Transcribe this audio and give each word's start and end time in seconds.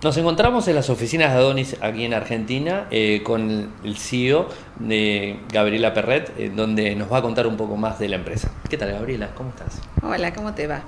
Nos 0.00 0.16
encontramos 0.16 0.68
en 0.68 0.76
las 0.76 0.90
oficinas 0.90 1.32
de 1.32 1.38
Adonis 1.38 1.76
aquí 1.80 2.04
en 2.04 2.14
Argentina 2.14 2.86
eh, 2.92 3.22
con 3.24 3.72
el 3.82 3.98
CEO 3.98 4.48
de 4.78 5.40
Gabriela 5.52 5.92
Perret, 5.92 6.32
eh, 6.38 6.52
donde 6.54 6.94
nos 6.94 7.12
va 7.12 7.18
a 7.18 7.22
contar 7.22 7.48
un 7.48 7.56
poco 7.56 7.76
más 7.76 7.98
de 7.98 8.08
la 8.08 8.14
empresa. 8.14 8.48
¿Qué 8.70 8.78
tal, 8.78 8.92
Gabriela? 8.92 9.34
¿Cómo 9.34 9.50
estás? 9.50 9.80
Hola, 10.00 10.32
¿cómo 10.32 10.54
te 10.54 10.68
va? 10.68 10.82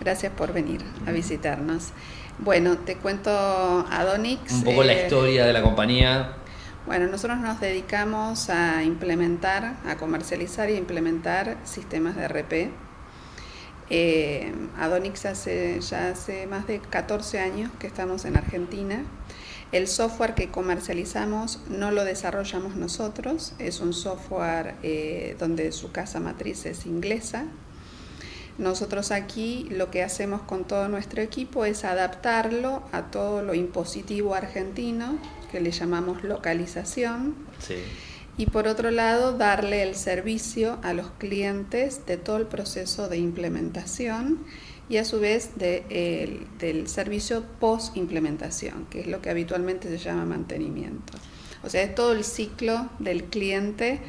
Gracias 0.00 0.32
por 0.32 0.52
venir 0.52 0.80
a 1.06 1.12
visitarnos. 1.12 1.90
Bueno, 2.40 2.76
te 2.78 2.96
cuento 2.96 3.30
Adonix. 3.30 4.52
Un 4.52 4.64
poco 4.64 4.82
la 4.82 4.94
eh, 4.94 5.02
historia 5.04 5.46
de 5.46 5.52
la 5.52 5.62
compañía. 5.62 6.32
Bueno, 6.86 7.06
nosotros 7.06 7.38
nos 7.38 7.60
dedicamos 7.60 8.50
a 8.50 8.82
implementar, 8.82 9.76
a 9.86 9.96
comercializar 9.96 10.70
e 10.70 10.74
implementar 10.74 11.56
sistemas 11.62 12.16
de 12.16 12.26
RP 12.26 12.85
eh, 13.88 14.52
Adonix 14.78 15.26
hace, 15.26 15.80
ya 15.80 16.10
hace 16.10 16.46
más 16.46 16.66
de 16.66 16.80
14 16.80 17.38
años 17.38 17.70
que 17.78 17.86
estamos 17.86 18.24
en 18.24 18.36
Argentina. 18.36 19.04
El 19.72 19.88
software 19.88 20.34
que 20.34 20.50
comercializamos 20.50 21.60
no 21.68 21.90
lo 21.90 22.04
desarrollamos 22.04 22.76
nosotros, 22.76 23.52
es 23.58 23.80
un 23.80 23.92
software 23.92 24.76
eh, 24.82 25.36
donde 25.38 25.72
su 25.72 25.90
casa 25.92 26.20
matriz 26.20 26.66
es 26.66 26.86
inglesa. 26.86 27.46
Nosotros 28.58 29.10
aquí 29.10 29.68
lo 29.70 29.90
que 29.90 30.02
hacemos 30.02 30.40
con 30.42 30.64
todo 30.64 30.88
nuestro 30.88 31.20
equipo 31.20 31.64
es 31.64 31.84
adaptarlo 31.84 32.82
a 32.92 33.10
todo 33.10 33.42
lo 33.42 33.54
impositivo 33.54 34.34
argentino, 34.34 35.18
que 35.50 35.60
le 35.60 35.72
llamamos 35.72 36.22
localización. 36.22 37.34
Sí 37.58 37.74
y 38.38 38.46
por 38.46 38.68
otro 38.68 38.90
lado 38.90 39.32
darle 39.32 39.82
el 39.82 39.94
servicio 39.94 40.78
a 40.82 40.92
los 40.92 41.10
clientes 41.18 42.04
de 42.06 42.16
todo 42.16 42.36
el 42.36 42.46
proceso 42.46 43.08
de 43.08 43.18
implementación 43.18 44.44
y 44.88 44.98
a 44.98 45.04
su 45.04 45.18
vez 45.18 45.56
de, 45.56 46.46
del 46.58 46.86
servicio 46.86 47.44
post 47.58 47.96
implementación, 47.96 48.86
que 48.90 49.00
es 49.00 49.06
lo 49.06 49.20
que 49.20 49.30
habitualmente 49.30 49.88
se 49.88 49.98
llama 49.98 50.24
mantenimiento. 50.24 51.14
O 51.64 51.70
sea, 51.70 51.82
es 51.82 51.94
todo 51.94 52.12
el 52.12 52.24
ciclo 52.24 52.88
del 52.98 53.24
cliente, 53.24 54.00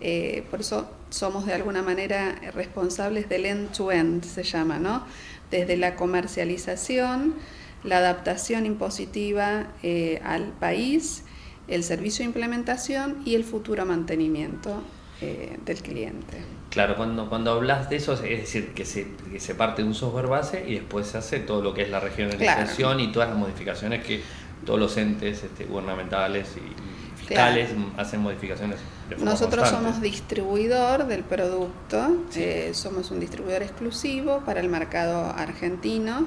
eh, 0.00 0.44
por 0.50 0.60
eso 0.60 0.88
somos 1.08 1.46
de 1.46 1.54
alguna 1.54 1.82
manera 1.82 2.36
responsables 2.54 3.28
del 3.28 3.46
end-to-end, 3.46 4.24
se 4.24 4.44
llama, 4.44 4.78
¿no? 4.78 5.04
Desde 5.50 5.76
la 5.76 5.96
comercialización, 5.96 7.34
la 7.82 7.98
adaptación 7.98 8.66
impositiva 8.66 9.72
eh, 9.82 10.20
al 10.22 10.52
país, 10.52 11.24
el 11.70 11.84
servicio 11.84 12.24
de 12.24 12.26
implementación 12.26 13.22
y 13.24 13.34
el 13.34 13.44
futuro 13.44 13.86
mantenimiento 13.86 14.82
eh, 15.22 15.56
del 15.64 15.82
cliente. 15.82 16.38
Claro, 16.70 16.96
cuando, 16.96 17.28
cuando 17.28 17.52
hablas 17.52 17.88
de 17.90 17.96
eso, 17.96 18.12
es 18.14 18.20
decir, 18.20 18.68
que 18.74 18.84
se, 18.84 19.08
que 19.30 19.40
se 19.40 19.54
parte 19.54 19.82
de 19.82 19.88
un 19.88 19.94
software 19.94 20.26
base 20.26 20.64
y 20.66 20.74
después 20.74 21.06
se 21.06 21.18
hace 21.18 21.40
todo 21.40 21.62
lo 21.62 21.74
que 21.74 21.82
es 21.82 21.90
la 21.90 22.00
regionalización 22.00 23.00
y 23.00 23.12
todas 23.12 23.30
las 23.30 23.38
modificaciones 23.38 24.04
que 24.04 24.22
todos 24.64 24.78
los 24.78 24.96
entes 24.96 25.42
este, 25.42 25.64
gubernamentales 25.64 26.48
y 26.56 27.18
fiscales 27.20 27.70
hacen 27.96 28.20
modificaciones. 28.20 28.78
Nosotros 29.18 29.68
somos 29.68 30.00
distribuidor 30.00 31.06
del 31.06 31.22
producto, 31.22 32.24
eh, 32.36 32.70
somos 32.74 33.10
un 33.10 33.20
distribuidor 33.20 33.62
exclusivo 33.62 34.42
para 34.44 34.60
el 34.60 34.68
mercado 34.68 35.32
argentino. 35.36 36.26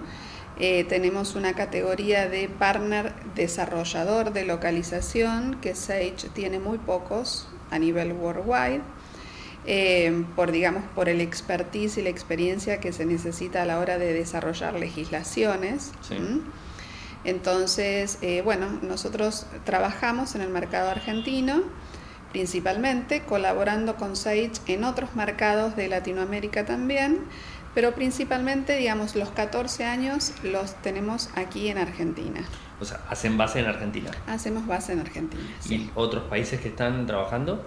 Eh, 0.60 0.84
tenemos 0.84 1.36
una 1.36 1.54
categoría 1.54 2.30
de 2.30 2.48
partner 2.48 3.14
desarrollador 3.36 4.34
de 4.34 4.46
localización, 4.46 5.60
que 5.62 5.74
Sage 5.74 6.30
tiene 6.34 6.60
muy 6.60 6.78
pocos 6.78 7.48
a 7.72 7.80
nivel 7.80 8.14
worldwide, 8.14 8.82
eh, 9.66 10.26
por, 10.36 10.52
digamos, 10.52 10.84
por 10.94 11.10
el 11.10 11.22
expertise 11.22 11.98
y 11.98 12.04
la 12.04 12.10
experiencia 12.10 12.80
que 12.80 12.94
se 12.94 13.06
necesita 13.06 13.64
a 13.64 13.66
la 13.66 13.80
hora 13.80 13.98
de 13.98 14.14
desarrollar 14.14 14.76
legislaciones. 14.76 15.92
Entonces, 17.24 18.20
eh, 18.22 18.42
bueno, 18.44 18.68
nosotros 18.82 19.48
trabajamos 19.64 20.36
en 20.36 20.42
el 20.42 20.50
mercado 20.50 20.90
argentino 20.90 21.64
principalmente, 22.34 23.22
colaborando 23.22 23.96
con 23.96 24.18
Sage 24.18 24.52
en 24.68 24.84
otros 24.84 25.16
mercados 25.16 25.78
de 25.78 25.88
Latinoamérica 25.88 26.66
también, 26.66 27.20
pero 27.74 27.94
principalmente, 27.94 28.78
digamos, 28.78 29.16
los 29.16 29.30
14 29.30 29.86
años 29.86 30.34
los 30.44 30.76
tenemos 30.82 31.30
aquí 31.36 31.70
en 31.70 31.78
Argentina. 31.78 32.44
O 32.80 32.86
sea, 32.86 33.02
hacen 33.10 33.38
base 33.38 33.60
en 33.60 33.66
Argentina. 33.68 34.12
Hacemos 34.28 34.68
base 34.68 34.94
en 34.94 35.00
Argentina. 35.00 35.44
¿Y 35.70 35.90
otros 35.96 36.24
países 36.26 36.60
que 36.60 36.70
están 36.70 37.06
trabajando? 37.06 37.66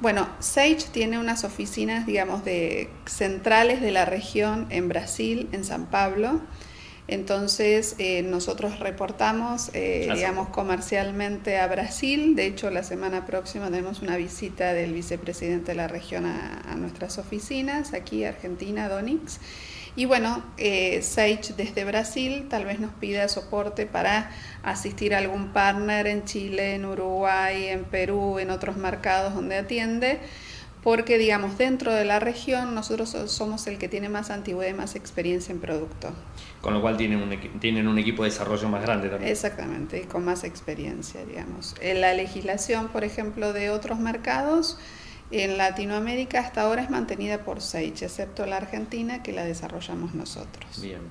Bueno, 0.00 0.28
Sage 0.38 0.84
tiene 0.92 1.18
unas 1.18 1.44
oficinas, 1.44 2.06
digamos, 2.06 2.44
de 2.44 2.90
centrales 3.06 3.80
de 3.80 3.90
la 3.90 4.04
región 4.04 4.66
en 4.70 4.88
Brasil, 4.88 5.48
en 5.52 5.64
San 5.64 5.86
Pablo, 5.86 6.40
entonces, 7.08 7.94
eh, 7.98 8.22
nosotros 8.22 8.80
reportamos, 8.80 9.70
eh, 9.72 10.10
digamos, 10.14 10.50
comercialmente 10.50 11.58
a 11.58 11.66
Brasil. 11.66 12.36
De 12.36 12.44
hecho, 12.44 12.70
la 12.70 12.82
semana 12.82 13.24
próxima 13.24 13.70
tenemos 13.70 14.02
una 14.02 14.18
visita 14.18 14.74
del 14.74 14.92
vicepresidente 14.92 15.72
de 15.72 15.76
la 15.76 15.88
región 15.88 16.26
a, 16.26 16.74
nuestras 16.76 17.16
oficinas, 17.16 17.94
aquí 17.94 18.24
Argentina, 18.24 18.90
Donix. 18.90 19.40
Y 19.96 20.04
bueno, 20.04 20.44
eh, 20.58 21.00
Sage 21.00 21.54
desde 21.56 21.84
Brasil 21.84 22.46
tal 22.50 22.66
vez 22.66 22.78
nos 22.78 22.92
pida 22.92 23.26
soporte 23.28 23.86
para 23.86 24.30
asistir 24.62 25.14
a 25.14 25.18
algún 25.18 25.54
partner 25.54 26.06
en 26.06 26.24
Chile, 26.24 26.74
en 26.74 26.84
Uruguay, 26.84 27.68
en 27.68 27.84
Perú, 27.84 28.38
en 28.38 28.50
otros 28.50 28.76
mercados 28.76 29.34
donde 29.34 29.56
atiende 29.56 30.20
porque 30.88 31.18
digamos 31.18 31.58
dentro 31.58 31.92
de 31.92 32.06
la 32.06 32.18
región 32.18 32.74
nosotros 32.74 33.14
somos 33.26 33.66
el 33.66 33.76
que 33.76 33.90
tiene 33.90 34.08
más 34.08 34.30
antigüedad 34.30 34.70
y 34.70 34.74
más 34.74 34.94
experiencia 34.94 35.52
en 35.52 35.60
producto. 35.60 36.14
Con 36.62 36.72
lo 36.72 36.80
cual 36.80 36.96
tienen 36.96 37.20
un, 37.20 37.60
tienen 37.60 37.86
un 37.86 37.98
equipo 37.98 38.22
de 38.22 38.30
desarrollo 38.30 38.70
más 38.70 38.80
grande 38.80 39.10
también. 39.10 39.30
Exactamente, 39.30 40.00
con 40.08 40.24
más 40.24 40.44
experiencia, 40.44 41.22
digamos. 41.26 41.74
En 41.82 42.00
la 42.00 42.14
legislación, 42.14 42.88
por 42.88 43.04
ejemplo, 43.04 43.52
de 43.52 43.68
otros 43.68 43.98
mercados, 43.98 44.78
en 45.30 45.58
Latinoamérica 45.58 46.40
hasta 46.40 46.62
ahora 46.62 46.84
es 46.84 46.88
mantenida 46.88 47.44
por 47.44 47.60
Sage, 47.60 48.06
excepto 48.06 48.46
la 48.46 48.56
Argentina 48.56 49.22
que 49.22 49.34
la 49.34 49.44
desarrollamos 49.44 50.14
nosotros. 50.14 50.80
Bien. 50.80 51.02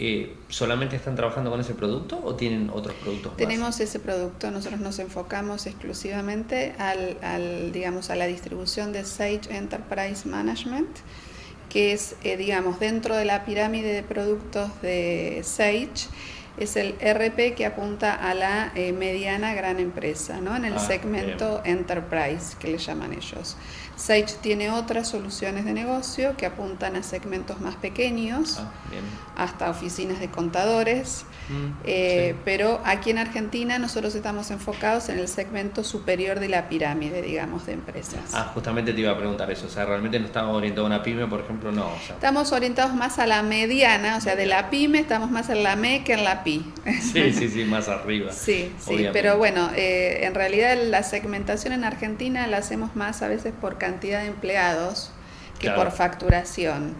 Eh, 0.00 0.32
¿solamente 0.48 0.94
están 0.94 1.16
trabajando 1.16 1.50
con 1.50 1.60
ese 1.60 1.74
producto 1.74 2.20
o 2.22 2.36
tienen 2.36 2.70
otros 2.72 2.94
productos 2.96 3.36
Tenemos 3.36 3.80
ese 3.80 3.98
producto, 3.98 4.48
nosotros 4.52 4.80
nos 4.80 5.00
enfocamos 5.00 5.66
exclusivamente 5.66 6.72
al, 6.78 7.72
digamos, 7.72 8.08
a 8.10 8.14
la 8.14 8.26
distribución 8.26 8.92
de 8.92 9.04
Sage 9.04 9.40
Enterprise 9.50 10.28
Management, 10.28 10.88
que 11.68 11.92
es, 11.92 12.14
eh, 12.22 12.36
digamos, 12.36 12.78
dentro 12.78 13.16
de 13.16 13.24
la 13.24 13.44
pirámide 13.44 13.92
de 13.92 14.04
productos 14.04 14.70
de 14.82 15.40
Sage, 15.42 16.08
es 16.58 16.76
el 16.76 16.94
RP 17.00 17.54
que 17.54 17.66
apunta 17.66 18.14
a 18.14 18.34
la 18.34 18.72
eh, 18.74 18.92
mediana 18.92 19.54
gran 19.54 19.80
empresa, 19.80 20.40
¿no? 20.40 20.56
en 20.56 20.64
el 20.64 20.74
ah, 20.74 20.78
segmento 20.78 21.60
Enterprise, 21.64 22.56
que 22.58 22.68
le 22.68 22.78
llaman 22.78 23.12
ellos. 23.12 23.56
Sage 23.98 24.36
tiene 24.40 24.70
otras 24.70 25.08
soluciones 25.08 25.64
de 25.64 25.72
negocio 25.72 26.36
que 26.36 26.46
apuntan 26.46 26.94
a 26.94 27.02
segmentos 27.02 27.60
más 27.60 27.74
pequeños, 27.74 28.58
ah, 28.60 28.70
hasta 29.36 29.70
oficinas 29.70 30.20
de 30.20 30.28
contadores, 30.28 31.24
mm, 31.48 31.80
eh, 31.82 32.36
pero 32.44 32.80
aquí 32.84 33.10
en 33.10 33.18
Argentina 33.18 33.76
nosotros 33.80 34.14
estamos 34.14 34.52
enfocados 34.52 35.08
en 35.08 35.18
el 35.18 35.26
segmento 35.26 35.82
superior 35.82 36.38
de 36.38 36.48
la 36.48 36.68
pirámide, 36.68 37.22
digamos, 37.22 37.66
de 37.66 37.72
empresas. 37.72 38.20
Ah, 38.34 38.52
justamente 38.54 38.92
te 38.92 39.00
iba 39.00 39.10
a 39.10 39.18
preguntar 39.18 39.50
eso, 39.50 39.66
o 39.66 39.70
sea, 39.70 39.84
realmente 39.84 40.20
no 40.20 40.26
estamos 40.26 40.56
orientados 40.56 40.88
a 40.88 40.94
una 40.94 41.02
pyme, 41.02 41.26
por 41.26 41.40
ejemplo, 41.40 41.72
no. 41.72 41.90
Estamos 42.08 42.52
orientados 42.52 42.94
más 42.94 43.18
a 43.18 43.26
la 43.26 43.42
mediana, 43.42 44.16
o 44.16 44.20
sea, 44.20 44.36
de 44.36 44.46
la 44.46 44.70
pyme 44.70 45.00
estamos 45.00 45.28
más 45.28 45.48
en 45.48 45.64
la 45.64 45.74
ME 45.74 46.04
que 46.04 46.12
en 46.12 46.22
la 46.22 46.44
PI. 46.44 46.72
Sí, 47.00 47.32
sí, 47.32 47.48
sí, 47.48 47.64
más 47.68 47.88
arriba. 47.88 48.30
Sí, 48.32 48.72
sí, 48.78 49.08
pero 49.12 49.38
bueno, 49.38 49.70
eh, 49.74 50.20
en 50.22 50.36
realidad 50.36 50.76
la 50.84 51.02
segmentación 51.02 51.72
en 51.72 51.82
Argentina 51.82 52.46
la 52.46 52.58
hacemos 52.58 52.94
más 52.94 53.22
a 53.22 53.28
veces 53.28 53.52
por 53.60 53.76
cantidad 53.76 53.87
de 53.90 54.26
empleados 54.26 55.10
que 55.58 55.70
por 55.70 55.90
facturación. 55.90 56.94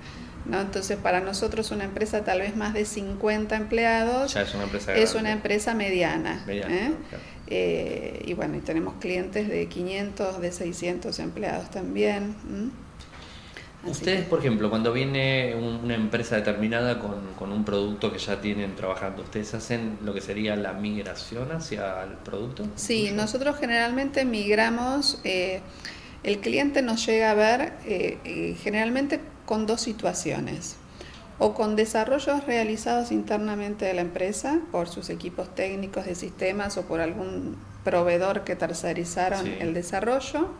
¿no? 0.46 0.60
Entonces, 0.60 0.96
para 0.96 1.20
nosotros 1.20 1.70
una 1.70 1.84
empresa 1.84 2.24
tal 2.24 2.40
vez 2.40 2.56
más 2.56 2.74
de 2.74 2.84
50 2.84 3.54
empleados 3.54 4.34
es 4.34 4.54
una 4.54 4.64
empresa, 4.64 4.94
es 4.94 5.14
una 5.14 5.32
empresa 5.32 5.74
mediana. 5.74 6.44
¿eh? 6.48 6.92
Eh, 7.46 8.22
y 8.26 8.34
bueno, 8.34 8.56
y 8.56 8.60
tenemos 8.60 8.94
clientes 9.00 9.48
de 9.48 9.66
500, 9.66 10.40
de 10.40 10.52
600 10.52 11.18
empleados 11.18 11.70
también. 11.70 12.34
Ustedes, 13.86 14.26
por 14.26 14.40
ejemplo, 14.40 14.70
cuando 14.70 14.92
viene 14.92 15.54
una 15.54 15.94
empresa 15.94 16.36
determinada 16.36 16.98
con, 16.98 17.34
con, 17.38 17.52
un 17.52 17.64
producto 17.64 18.12
que 18.12 18.18
ya 18.18 18.40
tienen 18.40 18.74
trabajando, 18.74 19.22
¿ustedes 19.22 19.54
hacen 19.54 19.98
lo 20.04 20.12
que 20.12 20.20
sería 20.20 20.56
la 20.56 20.72
migración 20.72 21.52
hacia 21.52 22.02
el 22.02 22.14
producto? 22.14 22.66
Sí, 22.74 23.12
nosotros 23.12 23.56
generalmente 23.58 24.24
migramos... 24.24 25.20
Eh, 25.24 25.60
el 26.22 26.40
cliente 26.40 26.82
nos 26.82 27.04
llega 27.06 27.30
a 27.30 27.34
ver 27.34 27.72
eh, 27.84 28.18
eh, 28.24 28.56
generalmente 28.60 29.20
con 29.46 29.66
dos 29.66 29.80
situaciones, 29.80 30.76
o 31.38 31.54
con 31.54 31.76
desarrollos 31.76 32.44
realizados 32.46 33.12
internamente 33.12 33.84
de 33.84 33.94
la 33.94 34.00
empresa 34.00 34.60
por 34.72 34.88
sus 34.88 35.08
equipos 35.08 35.54
técnicos 35.54 36.04
de 36.04 36.16
sistemas 36.16 36.76
o 36.76 36.82
por 36.82 37.00
algún 37.00 37.56
proveedor 37.84 38.42
que 38.42 38.56
tercerizaron 38.56 39.46
el 39.46 39.72
desarrollo, 39.72 40.50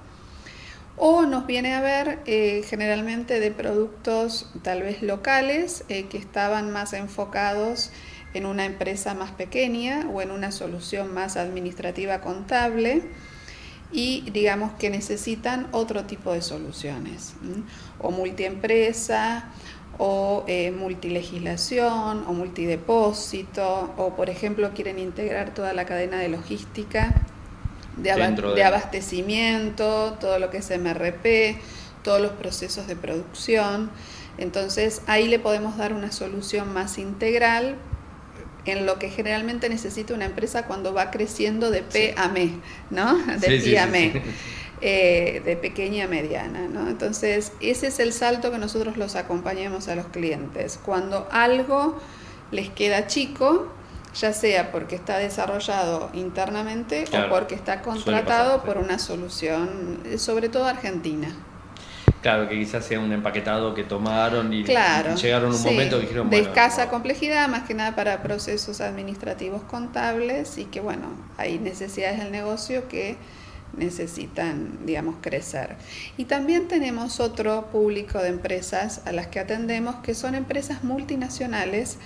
o 0.97 1.23
nos 1.23 1.47
viene 1.47 1.75
a 1.75 1.81
ver 1.81 2.21
eh, 2.27 2.63
generalmente 2.65 3.41
de 3.41 3.51
productos 3.51 4.51
tal 4.63 4.83
vez 4.83 5.03
locales 5.03 5.85
que 5.89 6.17
estaban 6.17 6.73
más 6.73 6.93
enfocados 6.93 7.91
en 8.35 8.47
una 8.47 8.65
empresa 8.65 9.15
más 9.15 9.31
pequeña 9.33 10.09
o 10.13 10.23
en 10.23 10.31
una 10.31 10.53
solución 10.53 11.13
más 11.13 11.37
administrativa 11.37 12.21
contable 12.21 13.03
y 13.91 14.29
digamos 14.31 14.73
que 14.73 14.91
necesitan 14.91 15.69
otro 15.73 16.05
tipo 16.05 16.33
de 16.33 16.43
soluciones, 16.43 17.35
o 18.01 18.11
multiempresa, 18.11 19.51
o 19.99 20.45
eh, 20.47 20.71
multilegislación, 20.71 22.25
o 22.27 22.33
multidepósito, 22.33 23.93
o 23.97 24.15
por 24.15 24.31
ejemplo 24.31 24.71
quieren 24.75 24.99
integrar 24.99 25.55
toda 25.55 25.73
la 25.73 25.87
cadena 25.87 26.19
de 26.19 26.29
logística, 26.29 27.15
de, 27.97 28.13
de 28.55 28.65
abastecimiento, 28.65 30.17
todo 30.21 30.39
lo 30.39 30.51
que 30.51 30.59
es 30.59 30.71
MRP, 30.71 31.61
todos 32.05 32.21
los 32.21 32.33
procesos 32.33 32.87
de 32.87 32.95
producción. 32.95 33.91
Entonces 34.37 35.03
ahí 35.07 35.27
le 35.27 35.41
podemos 35.41 35.77
dar 35.77 35.93
una 35.93 36.13
solución 36.13 36.73
más 36.73 36.99
integral 36.99 37.77
en 38.71 38.87
lo 38.87 38.99
que 38.99 39.11
generalmente 39.11 39.69
necesita 39.69 40.15
una 40.15 40.25
empresa 40.25 40.67
cuando 40.67 40.93
va 40.93 41.11
creciendo 41.11 41.71
de 41.71 41.83
P 41.83 42.15
a 42.17 42.27
M, 42.27 42.61
¿no? 42.91 43.17
De 43.17 43.61
P 43.61 43.79
a 43.79 43.85
M. 43.85 44.23
Eh, 44.81 45.43
de 45.45 45.57
pequeña 45.57 46.05
a 46.05 46.09
mediana. 46.09 46.69
¿no? 46.69 46.89
Entonces, 46.89 47.51
ese 47.61 47.89
es 47.89 47.99
el 47.99 48.13
salto 48.13 48.53
que 48.53 48.59
nosotros 48.59 48.97
los 48.97 49.17
acompañamos 49.17 49.89
a 49.89 49.97
los 49.97 50.07
clientes. 50.07 50.79
Cuando 50.85 51.27
algo 51.33 51.99
les 52.53 52.69
queda 52.71 53.09
chico, 53.09 53.73
ya 54.15 54.33
sea 54.33 54.71
porque 54.71 54.95
está 54.95 55.19
desarrollado 55.19 56.11
internamente 56.13 57.07
o 57.13 57.29
porque 57.29 57.57
está 57.57 57.83
contratado 57.83 58.63
por 58.63 58.79
una 58.79 59.01
solución, 59.01 59.99
sobre 60.17 60.49
todo 60.49 60.67
argentina. 60.67 61.35
Claro, 62.23 62.49
que 62.49 62.59
quizás 62.59 62.85
sea 62.85 62.99
un 62.99 63.13
empaquetado 63.13 63.75
que 63.75 63.85
tomaron 63.85 64.53
y 64.53 64.65
llegaron 64.65 65.55
un 65.55 65.63
momento 65.63 65.97
que 65.99 66.03
dijeron... 66.03 66.31
De 66.31 66.41
escasa 66.41 66.89
complejidad, 66.89 67.49
más 67.49 67.63
que 67.63 67.75
nada 67.75 67.95
para 67.95 68.23
procesos 68.23 68.81
administrativos 68.81 69.63
contables 69.63 70.59
y 70.59 70.65
que, 70.65 70.81
bueno, 70.81 71.09
hay 71.37 71.59
necesidades 71.59 72.19
del 72.19 72.33
negocio 72.33 72.89
que 72.89 73.17
necesitan, 73.77 74.85
digamos, 74.85 75.17
crecer. 75.21 75.77
Y 76.17 76.25
también 76.25 76.67
tenemos 76.67 77.21
otro 77.21 77.67
público 77.67 78.19
de 78.19 78.29
empresas 78.29 79.03
a 79.07 79.13
las 79.13 79.29
que 79.29 79.39
atendemos, 79.39 79.97
que 79.97 80.15
son 80.15 80.35
empresas 80.35 80.83
multinacionales, 80.83 81.99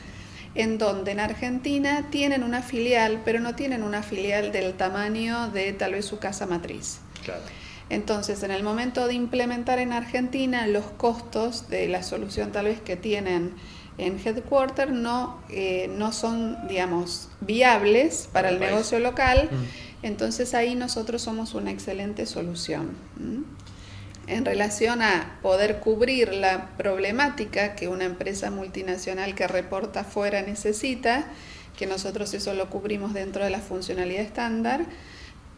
en 0.55 0.76
donde 0.76 1.12
en 1.12 1.20
Argentina 1.20 2.09
tienen 2.11 2.43
una 2.43 2.61
filial, 2.61 3.23
pero 3.25 3.41
no 3.41 3.55
tienen 3.55 3.82
una 3.82 4.03
filial 4.03 4.53
del 4.53 4.75
tamaño 4.75 5.49
de 5.49 5.73
tal 5.73 5.93
vez 5.93 6.05
su 6.05 6.19
casa 6.19 6.47
matriz. 6.47 6.99
Claro. 7.25 7.41
Entonces, 7.93 8.43
en 8.43 8.50
el 8.50 8.62
momento 8.62 9.06
de 9.06 9.12
implementar 9.12 9.79
en 9.79 9.93
Argentina, 9.93 10.67
los 10.67 10.87
costos 10.87 11.69
de 11.69 11.89
la 11.89 12.03
solución 12.03 12.50
tal 12.50 12.65
vez 12.65 12.81
que 12.81 12.97
tienen 12.97 13.53
en 13.99 14.19
Headquarter 14.19 14.91
no, 14.91 15.39
eh, 15.50 15.91
no 15.94 16.11
son, 16.11 16.56
digamos, 16.69 17.29
viables 17.43 18.31
para 18.33 18.49
el 18.49 18.59
negocio 18.59 18.99
local. 18.99 19.50
Mm. 19.53 20.06
Entonces 20.06 20.55
ahí 20.55 20.75
nosotros 20.75 21.21
somos 21.21 21.53
una 21.53 21.71
excelente 21.71 22.25
solución. 22.25 22.93
En 24.27 24.47
relación 24.47 25.03
a 25.03 25.38
poder 25.43 25.81
cubrir 25.81 26.33
la 26.33 26.71
problemática 26.79 27.75
que 27.75 27.88
una 27.88 28.05
empresa 28.05 28.50
multinacional 28.50 29.35
que 29.35 29.47
reporta 29.47 30.03
fuera 30.03 30.41
necesita, 30.41 31.27
que 31.77 31.87
nosotros 31.87 32.33
eso 32.33 32.55
lo 32.55 32.71
cubrimos 32.71 33.12
dentro 33.12 33.45
de 33.45 33.50
la 33.50 33.61
funcionalidad 33.61 34.23
estándar, 34.23 34.87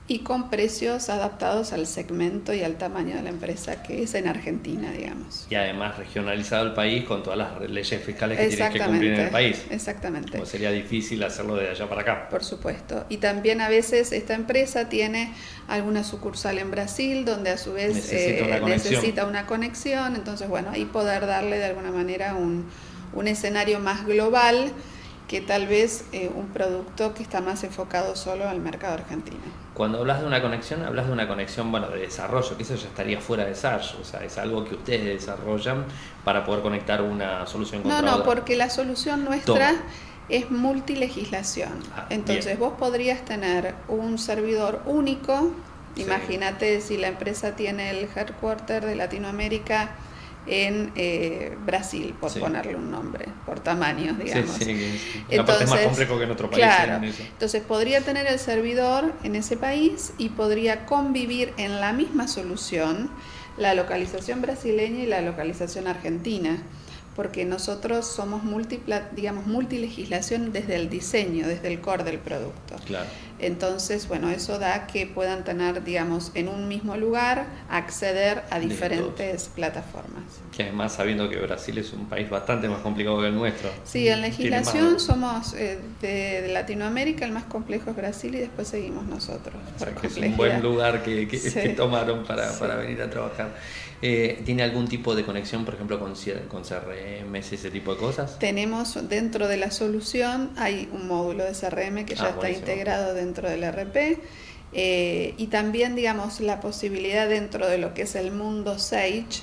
y 0.07 0.19
con 0.19 0.51
precios 0.51 1.09
adaptados 1.09 1.73
al 1.73 1.87
segmento 1.87 2.53
y 2.53 2.63
al 2.63 2.77
tamaño 2.77 3.17
de 3.17 3.23
la 3.23 3.31
empresa 3.31 3.83
que 3.83 4.03
es 4.03 4.15
en 4.15 4.29
Argentina, 4.29 4.91
digamos. 4.93 5.47
Y 5.49 5.55
además 5.55 5.97
regionalizado 5.97 6.67
el 6.67 6.75
país 6.75 7.05
con 7.05 7.23
todas 7.23 7.39
las 7.39 7.71
leyes 7.71 8.03
fiscales 8.03 8.39
que 8.39 8.49
tienes 8.49 8.71
que 8.71 8.81
cumplir 8.81 9.13
en 9.15 9.21
el 9.21 9.31
país. 9.31 9.65
Exactamente. 9.71 10.33
Como 10.33 10.45
sería 10.45 10.71
difícil 10.71 11.23
hacerlo 11.25 11.57
de 11.57 11.71
allá 11.71 11.89
para 11.89 12.03
acá. 12.03 12.29
Por 12.29 12.45
supuesto. 12.45 13.07
Y 13.09 13.17
también 13.17 13.63
a 13.63 13.71
veces 13.71 14.13
esta 14.13 14.35
empresa 14.35 14.91
tiene 14.91 15.33
alguna 15.69 16.05
sucursal 16.05 16.59
en 16.59 16.71
Brasil 16.71 17.25
donde 17.25 17.51
a 17.51 17.57
su 17.57 17.73
vez 17.73 17.95
necesita, 17.95 18.45
una, 18.45 18.57
eh, 18.57 18.61
conexión. 18.61 18.93
necesita 18.93 19.27
una 19.27 19.47
conexión. 19.47 20.17
Entonces, 20.17 20.49
bueno, 20.51 20.69
ahí 20.71 20.85
poder 20.85 21.27
darle 21.27 21.57
de 21.57 21.65
alguna 21.65 21.91
manera 21.91 22.35
un, 22.35 22.67
un 23.15 23.27
escenario 23.27 23.81
más 23.81 24.05
global 24.05 24.71
que 25.29 25.41
tal 25.41 25.67
vez 25.67 26.05
eh, 26.13 26.31
un 26.35 26.49
producto 26.49 27.15
que 27.15 27.23
está 27.23 27.41
más 27.41 27.65
enfocado 27.65 28.17
solo 28.17 28.47
al 28.47 28.61
mercado 28.61 28.93
argentino. 28.93 29.64
Cuando 29.75 29.99
hablas 29.99 30.21
de 30.21 30.27
una 30.27 30.41
conexión, 30.41 30.85
hablas 30.85 31.07
de 31.09 31.13
una 31.13 31.27
conexión 31.27 31.71
bueno, 31.73 31.89
de 31.89 31.99
desarrollo, 31.99 32.57
que 32.57 32.63
eso 32.63 32.77
ya 32.77 32.87
estaría 32.87 33.21
fuera 33.21 33.45
de 33.45 33.57
SARS, 33.57 33.97
o 34.01 34.05
sea, 34.05 34.25
es 34.25 34.39
algo 34.39 34.65
que 34.65 34.77
ustedes 34.77 35.05
desarrollan 35.05 35.85
para 36.25 36.45
poder 36.45 36.63
conectar 36.63 37.03
una 37.03 37.45
solución 37.47 37.83
con 37.83 37.91
No, 37.91 38.01
no, 38.01 38.23
porque 38.23 38.57
la 38.57 38.71
solución 38.71 39.25
nuestra 39.25 39.75
es 40.29 40.51
multilegislación. 40.51 41.73
Ah, 41.95 42.07
Entonces 42.11 42.57
vos 42.57 42.75
podrías 42.79 43.25
tener 43.25 43.75
un 43.89 44.19
servidor 44.19 44.81
único, 44.87 45.51
imagínate 45.97 46.81
si 46.81 46.97
la 46.97 47.09
empresa 47.09 47.57
tiene 47.57 47.91
el 47.91 48.09
headquarter 48.15 48.87
de 48.87 48.95
Latinoamérica, 48.95 49.91
en 50.47 50.93
eh, 50.97 51.57
Brasil, 51.65 52.15
por 52.21 52.33
ponerle 52.39 52.77
un 52.77 52.91
nombre, 52.91 53.27
por 53.47 53.61
tamaños, 53.61 54.19
digamos. 54.19 54.57
Sí, 54.57 54.65
sí, 54.65 55.25
Entonces, 55.31 55.71
más 55.71 55.81
complejo 55.81 56.19
que 56.19 56.25
en 56.25 56.31
otro 56.31 56.51
país. 56.51 56.65
Claro, 56.65 57.07
entonces 57.07 57.63
podría 57.63 58.01
tener 58.03 58.27
el 58.27 58.39
servidor 58.39 59.13
en 59.23 59.37
ese 59.37 59.57
país 59.57 60.13
y 60.19 60.31
podría 60.31 60.87
convivir 60.87 61.53
en 61.57 61.81
la 61.81 61.93
misma 61.93 62.29
solución 62.29 63.11
la 63.57 63.75
localización 63.75 64.43
brasileña 64.43 65.05
y 65.05 65.07
la 65.07 65.21
localización 65.21 65.87
argentina 65.87 66.59
porque 67.15 67.45
nosotros 67.45 68.07
somos 68.07 68.43
multipla, 68.43 69.09
digamos, 69.13 69.47
multilegislación 69.47 70.53
desde 70.53 70.77
el 70.77 70.89
diseño, 70.91 71.47
desde 71.47 71.69
el 71.69 71.81
core 71.81 72.05
del 72.05 72.19
producto. 72.19 72.77
Claro. 72.87 73.07
Entonces, 73.39 74.07
bueno, 74.09 74.31
eso 74.31 74.59
da 74.59 74.87
que 74.87 75.07
puedan 75.07 75.45
tener, 75.45 75.83
digamos, 75.83 76.31
en 76.35 76.49
un 76.49 76.69
mismo 76.69 76.97
lugar, 76.97 77.47
acceder 77.69 78.43
a 78.51 78.61
diferentes 78.61 79.49
plataformas. 79.49 80.23
Que 80.57 80.65
además, 80.65 80.95
sabiendo 80.95 81.29
que 81.29 81.37
Brasil 81.39 81.77
es 81.79 81.93
un 81.93 82.07
país 82.09 82.31
bastante 82.31 82.69
más 82.69 82.81
complicado 82.81 83.21
que 83.21 83.27
el 83.29 83.35
nuestro. 83.35 83.71
Sí, 83.85 84.09
en 84.09 84.23
legislación 84.23 85.01
somos 85.01 85.53
eh, 85.55 85.79
de, 86.01 86.49
Latinoamérica, 86.53 87.25
el 87.25 87.33
más 87.33 87.45
complejo 87.45 87.91
es 87.91 87.97
Brasil 87.97 88.35
y 88.37 88.39
después 88.39 88.69
seguimos 88.69 89.05
nosotros. 89.05 89.57
O 89.77 89.79
sea, 89.79 89.95
que 89.95 90.07
es 90.07 90.17
un 90.17 90.37
buen 90.37 90.63
lugar 90.63 91.03
que, 91.03 91.27
que, 91.27 91.69
tomaron 91.77 92.25
para, 92.25 92.53
para 92.59 92.77
venir 92.77 93.03
a 93.03 93.11
trabajar. 93.11 93.51
Eh, 94.07 94.43
¿Tiene 94.45 94.63
algún 94.63 94.87
tipo 94.87 95.15
de 95.15 95.25
conexión, 95.25 95.65
por 95.65 95.77
ejemplo, 95.77 95.99
con, 95.99 96.13
con 96.49 96.63
CRM, 96.63 97.37
ese 97.37 97.71
tipo 97.71 97.95
de 97.95 97.99
cosas? 97.99 98.39
Tenemos 98.39 98.99
dentro 99.09 99.49
de 99.49 99.57
la 99.57 99.71
solución, 99.71 100.51
hay 100.57 100.91
un 100.93 101.09
módulo 101.09 101.43
de 101.43 101.53
CRM 101.53 102.05
que 102.05 102.15
ya 102.15 102.27
ah, 102.27 102.29
está 102.29 102.51
integrado 102.51 103.15
dentro 103.15 103.49
del 103.49 103.65
RP. 103.65 104.21
Eh, 104.75 105.33
y 105.39 105.47
también, 105.47 105.95
digamos, 105.95 106.41
la 106.41 106.61
posibilidad 106.61 107.27
dentro 107.31 107.67
de 107.67 107.79
lo 107.79 107.95
que 107.95 108.03
es 108.03 108.15
el 108.15 108.31
mundo 108.31 108.79
Sage 108.79 109.41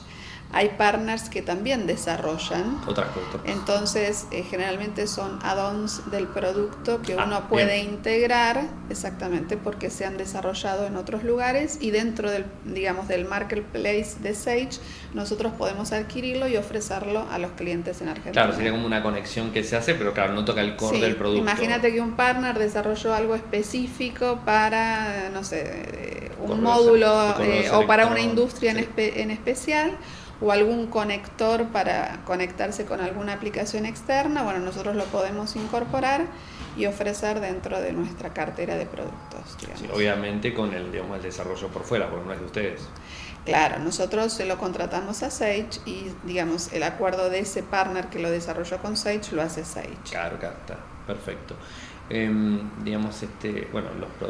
hay 0.53 0.69
partners 0.69 1.29
que 1.29 1.41
también 1.41 1.87
desarrollan. 1.87 2.81
Otras 2.87 3.07
cosas. 3.09 3.41
Entonces, 3.45 4.27
eh, 4.31 4.43
generalmente 4.43 5.07
son 5.07 5.39
add-ons 5.43 6.09
del 6.11 6.27
producto 6.27 7.01
que 7.01 7.13
ah, 7.13 7.23
uno 7.25 7.47
puede 7.47 7.79
integrar, 7.79 8.63
exactamente, 8.89 9.57
porque 9.57 9.89
se 9.89 10.05
han 10.05 10.17
desarrollado 10.17 10.85
en 10.85 10.97
otros 10.97 11.23
lugares 11.23 11.77
y 11.81 11.91
dentro 11.91 12.29
del, 12.29 12.45
digamos, 12.65 13.07
del 13.07 13.25
marketplace 13.25 14.15
de 14.19 14.35
Sage, 14.35 14.79
nosotros 15.13 15.53
podemos 15.57 15.91
adquirirlo 15.91 16.47
y 16.47 16.57
ofrecerlo 16.57 17.25
a 17.31 17.37
los 17.37 17.51
clientes 17.51 18.01
en 18.01 18.09
Argentina. 18.09 18.33
Claro, 18.33 18.53
sería 18.53 18.71
como 18.71 18.85
una 18.85 19.01
conexión 19.01 19.51
que 19.51 19.63
se 19.63 19.77
hace, 19.77 19.95
pero 19.95 20.13
claro, 20.13 20.33
no 20.33 20.43
toca 20.43 20.61
el 20.61 20.75
core 20.75 20.99
del 20.99 21.15
producto. 21.15 21.41
Imagínate 21.41 21.93
que 21.93 22.01
un 22.01 22.15
partner 22.15 22.57
desarrolló 22.59 23.13
algo 23.13 23.35
específico 23.35 24.41
para, 24.45 25.29
no 25.29 25.43
sé, 25.43 25.63
eh, 25.65 26.31
un 26.41 26.61
módulo 26.61 27.35
eh, 27.39 27.69
o 27.71 27.85
para 27.85 28.07
una 28.07 28.19
industria 28.19 28.71
en, 28.71 28.87
en 28.97 29.31
especial 29.31 29.97
o 30.41 30.51
algún 30.51 30.87
conector 30.87 31.67
para 31.67 32.21
conectarse 32.25 32.85
con 32.85 32.99
alguna 32.99 33.33
aplicación 33.33 33.85
externa, 33.85 34.43
bueno, 34.43 34.59
nosotros 34.59 34.95
lo 34.95 35.05
podemos 35.05 35.55
incorporar 35.55 36.25
y 36.75 36.85
ofrecer 36.87 37.39
dentro 37.39 37.79
de 37.79 37.93
nuestra 37.93 38.33
cartera 38.33 38.75
de 38.75 38.85
productos. 38.85 39.57
Sí, 39.75 39.87
obviamente 39.93 40.53
con 40.53 40.73
el, 40.73 40.91
digamos, 40.91 41.17
el 41.17 41.23
desarrollo 41.23 41.67
por 41.67 41.83
fuera, 41.83 42.09
porque 42.09 42.25
no 42.25 42.33
es 42.33 42.39
de 42.39 42.45
ustedes. 42.45 42.81
Claro, 43.45 43.79
nosotros 43.79 44.33
se 44.33 44.45
lo 44.45 44.57
contratamos 44.57 45.23
a 45.23 45.31
Sage 45.31 45.69
y 45.85 46.11
digamos 46.23 46.71
el 46.73 46.83
acuerdo 46.83 47.29
de 47.29 47.39
ese 47.39 47.63
partner 47.63 48.07
que 48.07 48.19
lo 48.19 48.29
desarrolló 48.29 48.77
con 48.77 48.95
Sage 48.95 49.31
lo 49.31 49.41
hace 49.41 49.65
Sage. 49.65 49.97
Claro, 50.09 50.37
claro, 50.37 50.55
está, 50.59 50.77
perfecto. 51.07 51.55
Em, 52.13 52.83
digamos, 52.83 53.23
este, 53.23 53.69
bueno, 53.71 53.87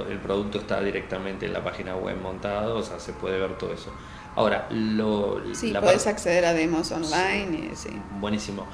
el 0.08 0.20
producto 0.20 0.60
está 0.60 0.80
directamente 0.82 1.48
en 1.48 1.54
la 1.54 1.64
página 1.64 1.96
web 1.96 2.16
montado, 2.22 2.78
o 2.78 2.84
sea, 2.84 3.00
se 3.00 3.12
puede 3.14 3.40
ver 3.40 3.58
todo 3.58 3.74
eso. 3.74 3.92
Ahora, 4.36 4.68
lo, 4.70 5.42
sí, 5.56 5.74
puedes 5.82 6.06
acceder 6.06 6.46
a 6.46 6.54
demos 6.54 6.92
online. 6.92 7.72
Sí, 7.76 7.90
Buenísimo. 8.20 8.68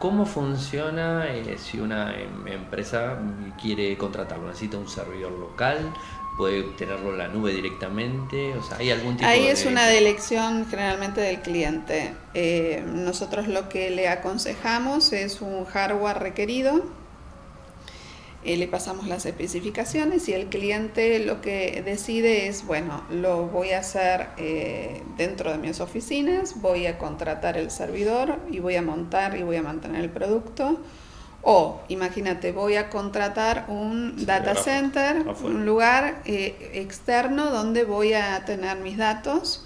¿Cómo 0.00 0.26
funciona 0.26 1.28
eh, 1.28 1.56
si 1.56 1.78
una 1.78 2.14
em, 2.20 2.48
empresa 2.48 3.16
quiere 3.62 3.96
contratarlo? 3.96 4.48
¿Necesita 4.48 4.76
un 4.76 4.88
servidor 4.88 5.30
local? 5.30 5.94
¿Puede 6.36 6.64
tenerlo 6.76 7.12
en 7.12 7.18
la 7.18 7.28
nube 7.28 7.52
directamente? 7.52 8.54
O 8.54 8.62
sea, 8.62 8.78
¿hay 8.78 8.90
algún 8.90 9.16
tipo 9.16 9.28
Ahí 9.28 9.46
es 9.46 9.64
una 9.66 9.86
de 9.86 9.98
elección 9.98 10.66
generalmente 10.68 11.20
del 11.20 11.42
cliente. 11.42 12.12
Eh, 12.34 12.82
nosotros 12.84 13.46
lo 13.46 13.68
que 13.68 13.90
le 13.90 14.08
aconsejamos 14.08 15.12
es 15.12 15.40
un 15.40 15.64
hardware 15.64 16.18
requerido 16.18 16.82
eh, 18.44 18.56
le 18.56 18.68
pasamos 18.68 19.06
las 19.08 19.26
especificaciones 19.26 20.28
y 20.28 20.32
el 20.32 20.46
cliente 20.46 21.18
lo 21.18 21.40
que 21.40 21.82
decide 21.84 22.46
es, 22.46 22.64
bueno, 22.64 23.02
lo 23.10 23.46
voy 23.46 23.70
a 23.70 23.80
hacer 23.80 24.28
eh, 24.38 25.02
dentro 25.16 25.50
de 25.50 25.58
mis 25.58 25.80
oficinas, 25.80 26.60
voy 26.60 26.86
a 26.86 26.98
contratar 26.98 27.56
el 27.56 27.70
servidor 27.70 28.38
y 28.50 28.60
voy 28.60 28.76
a 28.76 28.82
montar 28.82 29.36
y 29.36 29.42
voy 29.42 29.56
a 29.56 29.62
mantener 29.62 30.02
el 30.02 30.10
producto. 30.10 30.80
O, 31.42 31.80
imagínate, 31.88 32.52
voy 32.52 32.76
a 32.76 32.88
contratar 32.88 33.66
un 33.68 34.26
data 34.26 34.54
center, 34.54 35.24
un 35.42 35.64
lugar 35.64 36.22
eh, 36.24 36.72
externo 36.74 37.50
donde 37.50 37.84
voy 37.84 38.14
a 38.14 38.44
tener 38.44 38.78
mis 38.78 38.96
datos 38.96 39.65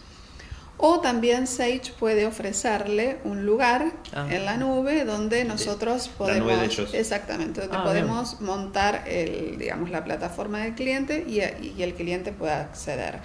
o 0.83 1.01
también 1.01 1.47
Sage 1.47 1.93
puede 1.99 2.25
ofrecerle 2.25 3.19
un 3.25 3.45
lugar 3.45 3.93
ah. 4.15 4.27
en 4.31 4.47
la 4.47 4.57
nube 4.57 5.05
donde 5.05 5.45
nosotros 5.45 6.09
podemos 6.09 6.79
exactamente 6.95 7.61
donde 7.61 7.77
ah, 7.77 7.85
podemos 7.85 8.41
montar 8.41 9.05
el, 9.07 9.59
digamos 9.59 9.91
la 9.91 10.03
plataforma 10.05 10.61
del 10.61 10.75
cliente 10.75 11.27
y, 11.29 11.41
el 11.41 11.95
cliente 11.95 12.33
pueda 12.33 12.61
acceder. 12.61 13.19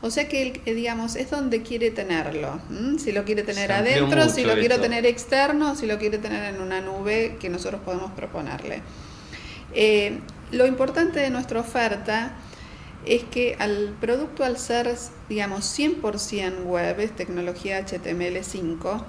O 0.00 0.10
sea 0.10 0.28
que, 0.28 0.60
digamos, 0.66 1.16
es 1.16 1.30
donde 1.30 1.62
quiere 1.62 1.90
tenerlo. 1.90 2.60
Si 2.98 3.10
lo 3.12 3.24
quiere 3.24 3.42
tener 3.42 3.72
adentro, 3.72 4.28
si 4.28 4.44
lo 4.44 4.54
quiere 4.54 4.78
tener 4.78 5.06
externo, 5.06 5.76
si 5.76 5.86
lo 5.86 5.98
quiere 5.98 6.18
tener 6.18 6.54
en 6.54 6.60
una 6.60 6.80
nube 6.80 7.36
que 7.40 7.48
nosotros 7.48 7.80
podemos 7.82 8.12
proponerle. 8.12 8.82
Eh, 9.72 10.20
lo 10.52 10.66
importante 10.66 11.20
de 11.20 11.30
nuestra 11.30 11.60
oferta 11.60 12.34
es 13.06 13.24
que 13.24 13.56
al 13.58 13.94
producto 14.00 14.44
al 14.44 14.58
ser, 14.58 14.94
digamos, 15.28 15.78
100% 15.78 16.64
web, 16.64 17.00
es 17.00 17.14
tecnología 17.14 17.84
HTML5, 17.84 19.02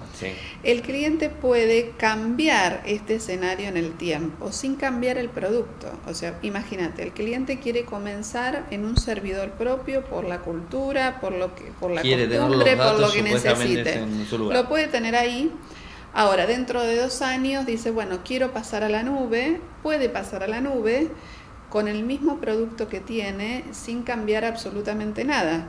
el 0.63 0.81
cliente 0.81 1.29
puede 1.29 1.91
cambiar 1.97 2.83
este 2.85 3.15
escenario 3.15 3.67
en 3.67 3.77
el 3.77 3.93
tiempo 3.93 4.51
sin 4.51 4.75
cambiar 4.75 5.17
el 5.17 5.29
producto. 5.29 5.87
O 6.07 6.13
sea, 6.13 6.37
imagínate, 6.41 7.03
el 7.03 7.11
cliente 7.11 7.59
quiere 7.59 7.85
comenzar 7.85 8.65
en 8.71 8.85
un 8.85 8.97
servidor 8.97 9.51
propio 9.51 10.03
por 10.05 10.25
la 10.25 10.39
cultura, 10.39 11.19
por 11.19 11.33
lo 11.33 11.55
que 11.55 11.65
por 11.79 11.91
la 11.91 12.01
costumbre, 12.01 12.77
por 12.77 12.99
lo 12.99 13.11
que 13.11 13.21
necesite. 13.21 14.05
Lo 14.31 14.67
puede 14.67 14.87
tener 14.87 15.15
ahí. 15.15 15.51
Ahora, 16.13 16.45
dentro 16.45 16.81
de 16.81 16.95
dos 16.95 17.21
años 17.21 17.65
dice, 17.65 17.91
bueno, 17.91 18.19
quiero 18.23 18.53
pasar 18.53 18.85
a 18.85 18.89
la 18.89 19.03
nube, 19.03 19.59
puede 19.83 20.07
pasar 20.07 20.43
a 20.43 20.47
la 20.47 20.61
nube 20.61 21.09
con 21.75 21.89
el 21.89 22.03
mismo 22.03 22.39
producto 22.39 22.87
que 22.87 23.01
tiene 23.01 23.65
sin 23.73 24.03
cambiar 24.03 24.45
absolutamente 24.45 25.25
nada. 25.25 25.67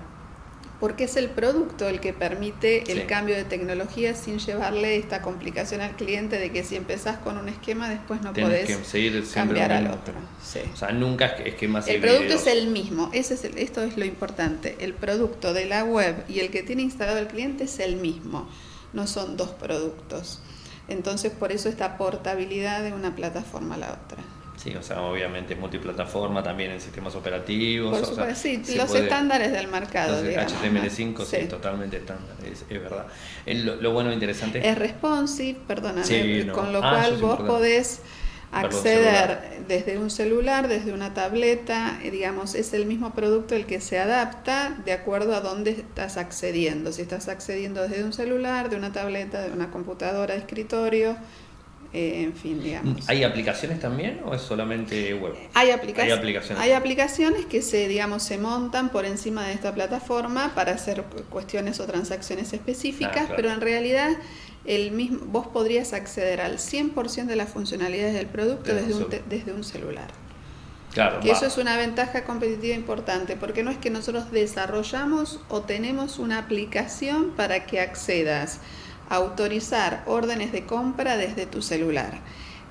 Porque 0.78 1.02
es 1.02 1.16
el 1.16 1.30
producto 1.30 1.88
el 1.88 1.98
que 1.98 2.12
permite 2.12 2.92
el 2.92 3.06
cambio 3.06 3.34
de 3.34 3.42
tecnología 3.42 4.14
sin 4.14 4.38
llevarle 4.38 4.98
esta 4.98 5.20
complicación 5.20 5.80
al 5.80 5.96
cliente 5.96 6.38
de 6.38 6.52
que 6.52 6.62
si 6.62 6.76
empezás 6.76 7.18
con 7.18 7.38
un 7.38 7.48
esquema 7.48 7.90
después 7.90 8.22
no 8.22 8.32
podés 8.32 8.70
cambiar 9.34 9.72
al 9.72 9.88
otro. 9.88 10.14
O 10.72 10.76
sea, 10.76 10.92
nunca 10.92 11.26
es 11.26 11.54
esquema 11.54 11.80
El 11.84 12.00
producto 12.00 12.34
es 12.34 12.46
el 12.46 12.68
mismo, 12.68 13.10
Ese 13.12 13.34
es 13.34 13.42
esto 13.42 13.82
es 13.82 13.96
lo 13.96 14.04
importante. 14.04 14.76
El 14.78 14.94
producto 14.94 15.52
de 15.54 15.66
la 15.66 15.82
web 15.82 16.24
y 16.28 16.38
el 16.38 16.50
que 16.50 16.62
tiene 16.62 16.82
instalado 16.82 17.18
el 17.18 17.26
cliente 17.26 17.64
es 17.64 17.80
el 17.80 17.96
mismo, 17.96 18.48
no 18.92 19.08
son 19.08 19.36
dos 19.36 19.50
productos. 19.50 20.40
Entonces 20.86 21.32
por 21.32 21.50
eso 21.50 21.68
esta 21.68 21.98
portabilidad 21.98 22.84
de 22.84 22.92
una 22.92 23.16
plataforma 23.16 23.74
a 23.74 23.78
la 23.78 23.98
otra. 24.04 24.35
Sí, 24.56 24.74
o 24.74 24.82
sea, 24.82 25.02
obviamente 25.02 25.54
multiplataforma 25.54 26.42
también 26.42 26.72
en 26.72 26.80
sistemas 26.80 27.14
operativos. 27.14 28.12
sí, 28.34 28.62
los 28.76 28.94
estándares 28.94 29.52
del 29.52 29.68
mercado. 29.68 30.22
HTML5, 30.22 31.24
sí. 31.24 31.46
totalmente 31.46 31.98
estándar, 31.98 32.36
es, 32.44 32.66
verdad. 32.68 33.06
lo, 33.46 33.92
bueno 33.92 34.10
e 34.10 34.14
interesante 34.14 34.66
es 34.66 34.78
responsive, 34.78 35.58
perdóname, 35.66 36.46
con 36.52 36.72
lo 36.72 36.82
ah, 36.82 36.90
cual 36.90 37.18
vos 37.18 37.40
podés 37.40 38.00
acceder 38.52 39.64
desde 39.68 39.98
un 39.98 40.10
celular, 40.10 40.68
desde 40.68 40.92
una 40.92 41.14
tableta, 41.14 41.98
eh, 42.02 42.10
digamos, 42.10 42.54
es 42.54 42.72
el 42.72 42.86
mismo 42.86 43.12
producto 43.12 43.54
el 43.54 43.66
que 43.66 43.80
se 43.80 43.98
adapta 43.98 44.76
de 44.84 44.92
acuerdo 44.92 45.34
a 45.34 45.40
dónde 45.40 45.72
estás 45.72 46.16
accediendo. 46.16 46.92
Si 46.92 47.02
estás 47.02 47.28
accediendo 47.28 47.82
desde 47.82 48.04
un 48.04 48.12
celular, 48.12 48.70
de 48.70 48.76
una 48.76 48.92
tableta, 48.92 49.42
de 49.42 49.52
una 49.52 49.70
computadora 49.70 50.34
de 50.34 50.40
escritorio, 50.40 51.16
eh, 51.96 52.24
en 52.24 52.34
fin, 52.34 52.62
digamos. 52.62 53.08
¿Hay 53.08 53.24
aplicaciones 53.24 53.80
también 53.80 54.20
o 54.26 54.34
es 54.34 54.42
solamente 54.42 55.14
web? 55.14 55.32
Hay, 55.54 55.70
aplicaciones. 55.70 56.50
Hay 56.58 56.72
aplicaciones 56.72 57.46
que 57.46 57.62
se, 57.62 57.88
digamos, 57.88 58.22
se 58.22 58.36
montan 58.36 58.90
por 58.90 59.06
encima 59.06 59.46
de 59.46 59.54
esta 59.54 59.72
plataforma 59.72 60.54
para 60.54 60.72
hacer 60.72 61.04
cuestiones 61.30 61.80
o 61.80 61.86
transacciones 61.86 62.52
específicas, 62.52 63.28
ah, 63.30 63.32
pero 63.34 63.50
en 63.50 63.62
realidad 63.62 64.10
el 64.66 64.90
mismo, 64.90 65.20
vos 65.24 65.46
podrías 65.46 65.94
acceder 65.94 66.42
al 66.42 66.58
100% 66.58 67.24
de 67.24 67.36
las 67.36 67.48
funcionalidades 67.48 68.12
del 68.12 68.26
producto 68.26 68.74
desde, 68.74 68.92
un, 68.92 69.06
desde 69.30 69.54
un 69.54 69.64
celular. 69.64 70.08
Claro, 70.92 71.20
que 71.20 71.30
eso 71.30 71.46
es 71.46 71.56
una 71.56 71.78
ventaja 71.78 72.24
competitiva 72.24 72.74
importante, 72.74 73.36
porque 73.36 73.62
no 73.62 73.70
es 73.70 73.78
que 73.78 73.88
nosotros 73.88 74.30
desarrollamos 74.32 75.40
o 75.48 75.62
tenemos 75.62 76.18
una 76.18 76.36
aplicación 76.36 77.30
para 77.30 77.64
que 77.64 77.80
accedas 77.80 78.60
autorizar 79.08 80.02
órdenes 80.06 80.52
de 80.52 80.66
compra 80.66 81.16
desde 81.16 81.46
tu 81.46 81.62
celular. 81.62 82.20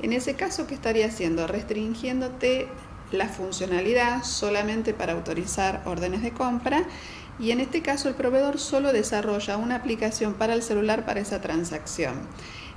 En 0.01 0.13
ese 0.13 0.35
caso, 0.35 0.67
¿qué 0.67 0.73
estaría 0.73 1.07
haciendo? 1.07 1.47
Restringiéndote 1.47 2.67
la 3.11 3.27
funcionalidad 3.27 4.23
solamente 4.23 4.93
para 4.93 5.13
autorizar 5.13 5.81
órdenes 5.85 6.21
de 6.21 6.31
compra 6.31 6.83
y 7.39 7.51
en 7.51 7.59
este 7.59 7.81
caso 7.81 8.09
el 8.09 8.15
proveedor 8.15 8.59
solo 8.59 8.93
desarrolla 8.93 9.57
una 9.57 9.75
aplicación 9.75 10.33
para 10.33 10.53
el 10.53 10.63
celular 10.63 11.05
para 11.05 11.19
esa 11.19 11.41
transacción. 11.41 12.15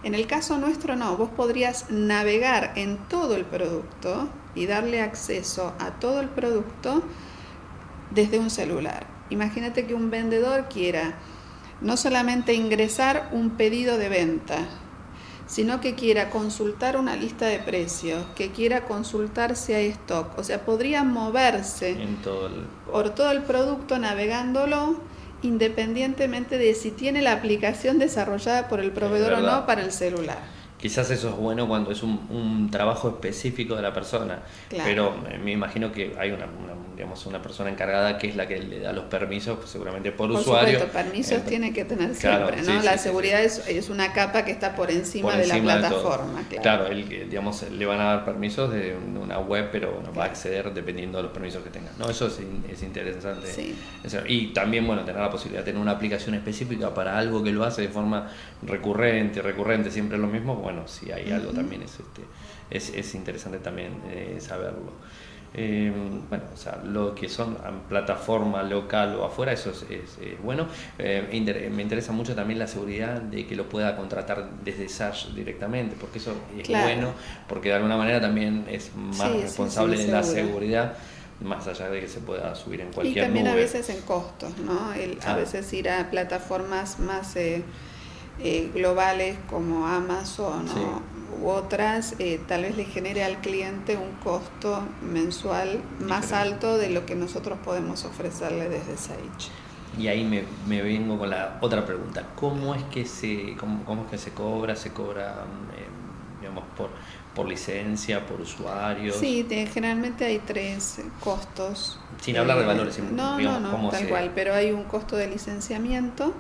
En 0.02 0.14
el 0.14 0.26
caso 0.26 0.58
nuestro 0.58 0.96
no, 0.96 1.16
vos 1.16 1.30
podrías 1.30 1.90
navegar 1.90 2.72
en 2.76 2.98
todo 3.08 3.34
el 3.36 3.44
producto 3.44 4.28
y 4.54 4.66
darle 4.66 5.00
acceso 5.00 5.74
a 5.78 5.98
todo 5.98 6.20
el 6.20 6.28
producto 6.28 7.02
desde 8.10 8.38
un 8.38 8.50
celular. 8.50 9.06
Imagínate 9.30 9.86
que 9.86 9.94
un 9.94 10.10
vendedor 10.10 10.68
quiera 10.68 11.14
no 11.80 11.96
solamente 11.96 12.54
ingresar 12.54 13.28
un 13.32 13.50
pedido 13.50 13.98
de 13.98 14.08
venta, 14.08 14.66
sino 15.46 15.80
que 15.80 15.94
quiera 15.94 16.28
consultar 16.30 16.96
una 16.96 17.16
lista 17.16 17.46
de 17.46 17.58
precios, 17.58 18.24
que 18.36 18.50
quiera 18.50 18.84
consultar 18.84 19.56
si 19.56 19.72
hay 19.72 19.88
stock. 19.88 20.38
O 20.38 20.44
sea, 20.44 20.64
podría 20.64 21.04
moverse 21.04 21.96
por 22.90 23.10
todo 23.10 23.30
el 23.30 23.42
producto 23.42 23.98
navegándolo 23.98 25.00
independientemente 25.42 26.58
de 26.58 26.74
si 26.74 26.90
tiene 26.90 27.22
la 27.22 27.32
aplicación 27.32 27.98
desarrollada 27.98 28.68
por 28.68 28.80
el 28.80 28.90
proveedor 28.90 29.34
o 29.34 29.40
no 29.40 29.66
para 29.66 29.82
el 29.82 29.92
celular. 29.92 30.38
Quizás 30.78 31.10
eso 31.10 31.30
es 31.30 31.36
bueno 31.36 31.66
cuando 31.66 31.90
es 31.90 32.02
un, 32.02 32.68
trabajo 32.70 33.08
específico 33.08 33.74
de 33.74 33.82
la 33.82 33.92
persona, 33.92 34.42
pero 34.70 35.14
me 35.42 35.52
imagino 35.52 35.90
que 35.90 36.14
hay 36.18 36.30
una, 36.30 36.46
digamos, 36.98 37.24
una 37.26 37.40
persona 37.40 37.70
encargada 37.70 38.18
que 38.18 38.26
es 38.26 38.34
la 38.34 38.48
que 38.48 38.58
le 38.58 38.80
da 38.80 38.92
los 38.92 39.04
permisos, 39.04 39.56
pues, 39.56 39.70
seguramente 39.70 40.10
por, 40.10 40.32
usuario. 40.32 40.80
Supuesto, 40.80 40.98
permisos 40.98 41.44
tiene 41.44 41.72
que 41.72 41.84
tener 41.84 42.12
siempre, 42.12 42.60
¿no? 42.62 42.82
la 42.82 42.98
seguridad 42.98 43.40
es, 43.40 43.68
es, 43.68 43.88
una 43.88 44.12
capa 44.12 44.44
que 44.44 44.50
está 44.50 44.74
por 44.74 44.90
encima, 44.90 45.36
de 45.36 45.46
la 45.46 45.60
plataforma. 45.60 46.44
claro, 46.60 46.88
el, 46.88 47.08
digamos, 47.08 47.62
le 47.70 47.86
van 47.86 48.00
a 48.00 48.04
dar 48.04 48.24
permisos 48.24 48.72
de 48.72 48.96
una 48.96 49.38
web, 49.38 49.68
pero 49.70 50.02
no 50.04 50.12
va 50.12 50.24
a 50.24 50.26
acceder 50.26 50.74
dependiendo 50.74 51.18
de 51.18 51.22
los 51.22 51.32
permisos 51.32 51.62
que 51.62 51.70
tenga. 51.70 51.92
No, 52.00 52.10
eso 52.10 52.26
es, 52.26 52.40
es 52.68 52.82
interesante. 52.82 53.46
Y 54.26 54.48
también, 54.48 54.84
bueno, 54.84 55.04
tener 55.04 55.20
la 55.20 55.30
posibilidad 55.30 55.60
de 55.60 55.66
tener 55.66 55.80
una 55.80 55.92
aplicación 55.92 56.34
específica 56.34 56.92
para 56.92 57.16
algo 57.16 57.44
que 57.44 57.52
lo 57.52 57.62
hace 57.62 57.82
de 57.82 57.90
forma 57.90 58.28
recurrente, 58.62 59.40
recurrente, 59.40 59.92
siempre 59.92 60.18
lo 60.18 60.26
mismo 60.26 60.56
bueno, 60.56 60.88
si 60.88 61.12
hay 61.12 61.30
algo 61.30 61.52
también 61.52 61.82
es, 61.82 61.92
este, 61.92 62.22
es, 62.70 62.90
es 62.92 63.14
interesante 63.14 63.58
también 63.58 63.92
eh, 64.10 64.38
saberlo. 64.40 64.90
Eh, 65.60 65.92
bueno, 66.28 66.44
o 66.54 66.56
sea, 66.56 66.80
lo 66.84 67.16
que 67.16 67.28
son 67.28 67.58
plataforma 67.88 68.62
local 68.62 69.16
o 69.16 69.24
afuera, 69.24 69.52
eso 69.52 69.72
es, 69.90 70.16
bueno. 70.40 70.68
Eh, 71.00 71.26
me 71.74 71.82
interesa 71.82 72.12
mucho 72.12 72.36
también 72.36 72.60
la 72.60 72.68
seguridad 72.68 73.20
de 73.20 73.44
que 73.44 73.56
lo 73.56 73.68
pueda 73.68 73.96
contratar 73.96 74.50
desde 74.62 74.88
SASH 74.88 75.34
directamente, 75.34 75.96
porque 75.98 76.18
eso 76.18 76.32
es 76.56 76.68
bueno, 76.68 77.10
porque 77.48 77.70
de 77.70 77.74
alguna 77.74 77.96
manera 77.96 78.20
también 78.20 78.66
es 78.70 78.94
más 78.94 79.32
responsable 79.32 79.98
de 79.98 80.06
la 80.06 80.22
seguridad 80.22 80.96
más 81.40 81.66
allá 81.66 81.88
de 81.88 82.00
que 82.00 82.08
se 82.08 82.20
pueda 82.20 82.54
subir 82.54 82.80
en 82.80 82.92
cualquier 82.92 83.18
Y 83.18 83.20
también 83.20 83.48
a 83.48 83.54
veces 83.54 83.90
en 83.90 84.00
costos, 84.02 84.56
¿no? 84.58 84.92
El, 84.92 85.18
A 85.24 85.34
veces 85.34 85.72
ir 85.72 85.88
a 85.90 86.08
plataformas 86.08 87.00
más 87.00 87.34
eh, 87.36 87.64
globales 88.72 89.36
como 89.48 89.88
Amazon 89.88 90.66
u 91.40 91.48
otras, 91.48 92.14
eh, 92.18 92.40
tal 92.46 92.62
vez 92.62 92.76
le 92.76 92.84
genere 92.84 93.24
al 93.24 93.40
cliente 93.40 93.96
un 93.96 94.12
costo 94.22 94.82
mensual 95.02 95.80
más 96.00 96.32
alto 96.32 96.76
de 96.76 96.90
lo 96.90 97.06
que 97.06 97.14
nosotros 97.14 97.58
podemos 97.64 98.04
ofrecerle 98.04 98.68
desde 98.68 98.96
Sage. 98.96 99.50
Y 99.98 100.08
ahí 100.08 100.24
me, 100.24 100.44
me, 100.66 100.82
vengo 100.82 101.18
con 101.18 101.30
la 101.30 101.58
otra 101.60 101.84
pregunta. 101.84 102.24
¿Cómo 102.36 102.74
es 102.74 102.82
que 102.84 103.04
se, 103.04 103.56
cómo, 103.58 103.84
cómo 103.84 104.04
es 104.04 104.10
que 104.10 104.18
se 104.18 104.30
cobra? 104.32 104.76
¿Se 104.76 104.92
cobra 104.92 105.44
eh, 105.76 105.86
digamos, 106.40 106.64
por, 106.76 106.90
por 107.34 107.48
licencia, 107.48 108.24
por 108.26 108.40
usuarios? 108.40 109.16
Sí, 109.16 109.46
generalmente 109.72 110.24
hay 110.24 110.38
tres 110.38 111.00
costos. 111.20 111.98
Sin 112.20 112.36
hablar 112.36 112.58
de 112.58 112.66
valores. 112.66 112.98
No, 112.98 113.38
no, 113.40 113.60
no, 113.60 113.90
tal 113.90 114.08
cual, 114.08 114.32
pero 114.34 114.54
hay 114.54 114.70
un 114.70 114.84
costo 114.84 115.16
de 115.16 115.28
licenciamiento 115.28 116.32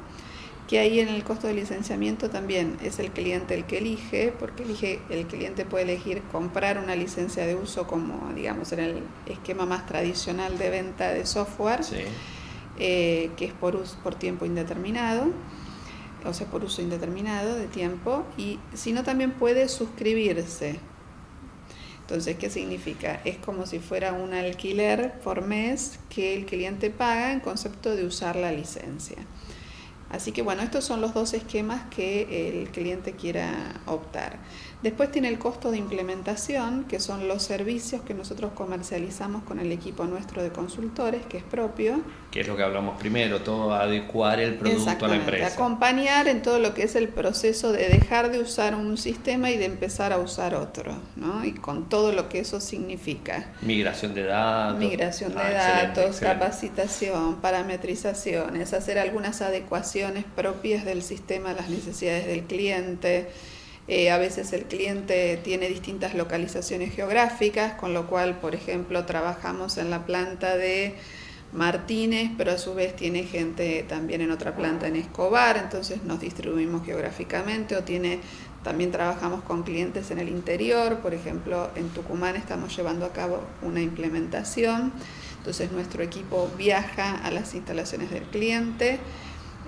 que 0.68 0.78
ahí 0.78 1.00
en 1.00 1.08
el 1.08 1.24
costo 1.24 1.46
de 1.46 1.54
licenciamiento 1.54 2.28
también 2.28 2.76
es 2.82 2.98
el 2.98 3.10
cliente 3.10 3.54
el 3.54 3.64
que 3.64 3.78
elige, 3.78 4.34
porque 4.38 4.64
elige, 4.64 5.00
el 5.08 5.26
cliente 5.26 5.64
puede 5.64 5.84
elegir 5.84 6.20
comprar 6.30 6.78
una 6.78 6.94
licencia 6.94 7.46
de 7.46 7.56
uso 7.56 7.86
como, 7.86 8.34
digamos, 8.34 8.70
en 8.72 8.80
el 8.80 9.02
esquema 9.24 9.64
más 9.64 9.86
tradicional 9.86 10.58
de 10.58 10.68
venta 10.68 11.08
de 11.08 11.24
software, 11.24 11.80
eh, 12.78 13.30
que 13.38 13.46
es 13.46 13.52
por, 13.54 13.82
por 14.02 14.14
tiempo 14.16 14.44
indeterminado, 14.44 15.30
o 16.26 16.34
sea, 16.34 16.46
por 16.48 16.62
uso 16.62 16.82
indeterminado 16.82 17.54
de 17.54 17.66
tiempo, 17.66 18.26
y 18.36 18.58
sino 18.74 19.02
también 19.04 19.32
puede 19.32 19.70
suscribirse. 19.70 20.78
Entonces, 22.02 22.36
¿qué 22.36 22.50
significa? 22.50 23.22
Es 23.24 23.38
como 23.38 23.64
si 23.64 23.78
fuera 23.78 24.12
un 24.12 24.34
alquiler 24.34 25.18
por 25.20 25.40
mes 25.40 25.98
que 26.10 26.36
el 26.36 26.44
cliente 26.44 26.90
paga 26.90 27.32
en 27.32 27.40
concepto 27.40 27.96
de 27.96 28.04
usar 28.04 28.36
la 28.36 28.52
licencia. 28.52 29.16
Así 30.10 30.32
que 30.32 30.40
bueno, 30.40 30.62
estos 30.62 30.84
son 30.84 31.02
los 31.02 31.12
dos 31.12 31.34
esquemas 31.34 31.82
que 31.94 32.60
el 32.60 32.70
cliente 32.70 33.12
quiera 33.12 33.52
optar. 33.86 34.38
Después 34.82 35.10
tiene 35.10 35.28
el 35.28 35.38
costo 35.38 35.70
de 35.70 35.76
implementación, 35.76 36.84
que 36.84 37.00
son 37.00 37.26
los 37.26 37.42
servicios 37.42 38.00
que 38.02 38.14
nosotros 38.14 38.52
comercializamos 38.54 39.42
con 39.42 39.58
el 39.58 39.72
equipo 39.72 40.04
nuestro 40.04 40.42
de 40.42 40.50
consultores, 40.50 41.26
que 41.26 41.38
es 41.38 41.42
propio. 41.42 42.00
Que 42.30 42.40
es 42.40 42.48
lo 42.48 42.56
que 42.56 42.62
hablamos 42.62 42.96
primero, 42.96 43.40
todo 43.40 43.74
adecuar 43.74 44.40
el 44.40 44.54
producto 44.54 45.04
a 45.04 45.08
la 45.08 45.16
empresa. 45.16 45.48
Acompañar 45.48 46.28
en 46.28 46.42
todo 46.42 46.58
lo 46.58 46.74
que 46.74 46.84
es 46.84 46.94
el 46.94 47.08
proceso 47.08 47.72
de 47.72 47.88
dejar 47.88 48.30
de 48.30 48.38
usar 48.38 48.76
un 48.76 48.96
sistema 48.96 49.50
y 49.50 49.58
de 49.58 49.64
empezar 49.64 50.12
a 50.12 50.18
usar 50.18 50.54
otro, 50.54 50.96
¿no? 51.16 51.44
Y 51.44 51.52
con 51.52 51.88
todo 51.88 52.12
lo 52.12 52.28
que 52.28 52.38
eso 52.38 52.60
significa. 52.60 53.52
Migración 53.62 54.14
de 54.14 54.24
datos. 54.24 54.78
Migración 54.78 55.34
de 55.34 55.40
ah, 55.40 55.92
datos, 55.92 56.20
capacitación, 56.20 57.40
parametrizaciones, 57.40 58.72
hacer 58.72 58.98
algunas 59.00 59.42
adecuaciones 59.42 59.97
propias 60.34 60.84
del 60.84 61.02
sistema 61.02 61.52
las 61.52 61.68
necesidades 61.68 62.26
del 62.26 62.44
cliente 62.44 63.28
eh, 63.88 64.10
a 64.10 64.18
veces 64.18 64.52
el 64.52 64.64
cliente 64.64 65.40
tiene 65.42 65.66
distintas 65.66 66.14
localizaciones 66.14 66.94
geográficas, 66.94 67.72
con 67.72 67.94
lo 67.94 68.06
cual, 68.06 68.38
por 68.38 68.54
ejemplo, 68.54 69.06
trabajamos 69.06 69.78
en 69.78 69.88
la 69.88 70.04
planta 70.04 70.58
de 70.58 70.94
Martínez, 71.54 72.30
pero 72.36 72.52
a 72.52 72.58
su 72.58 72.74
vez 72.74 72.94
tiene 72.94 73.22
gente 73.22 73.86
también 73.88 74.20
en 74.20 74.30
otra 74.30 74.54
planta 74.54 74.86
en 74.86 74.96
Escobar, 74.96 75.56
entonces 75.56 76.02
nos 76.04 76.20
distribuimos 76.20 76.84
geográficamente 76.84 77.76
o 77.76 77.82
tiene 77.82 78.20
también 78.62 78.90
trabajamos 78.90 79.42
con 79.44 79.62
clientes 79.62 80.10
en 80.10 80.18
el 80.18 80.28
interior, 80.28 80.98
por 80.98 81.14
ejemplo, 81.14 81.70
en 81.74 81.88
Tucumán 81.88 82.36
estamos 82.36 82.76
llevando 82.76 83.06
a 83.06 83.14
cabo 83.14 83.40
una 83.62 83.80
implementación, 83.80 84.92
entonces 85.38 85.72
nuestro 85.72 86.02
equipo 86.02 86.50
viaja 86.58 87.16
a 87.24 87.30
las 87.30 87.54
instalaciones 87.54 88.10
del 88.10 88.24
cliente. 88.24 88.98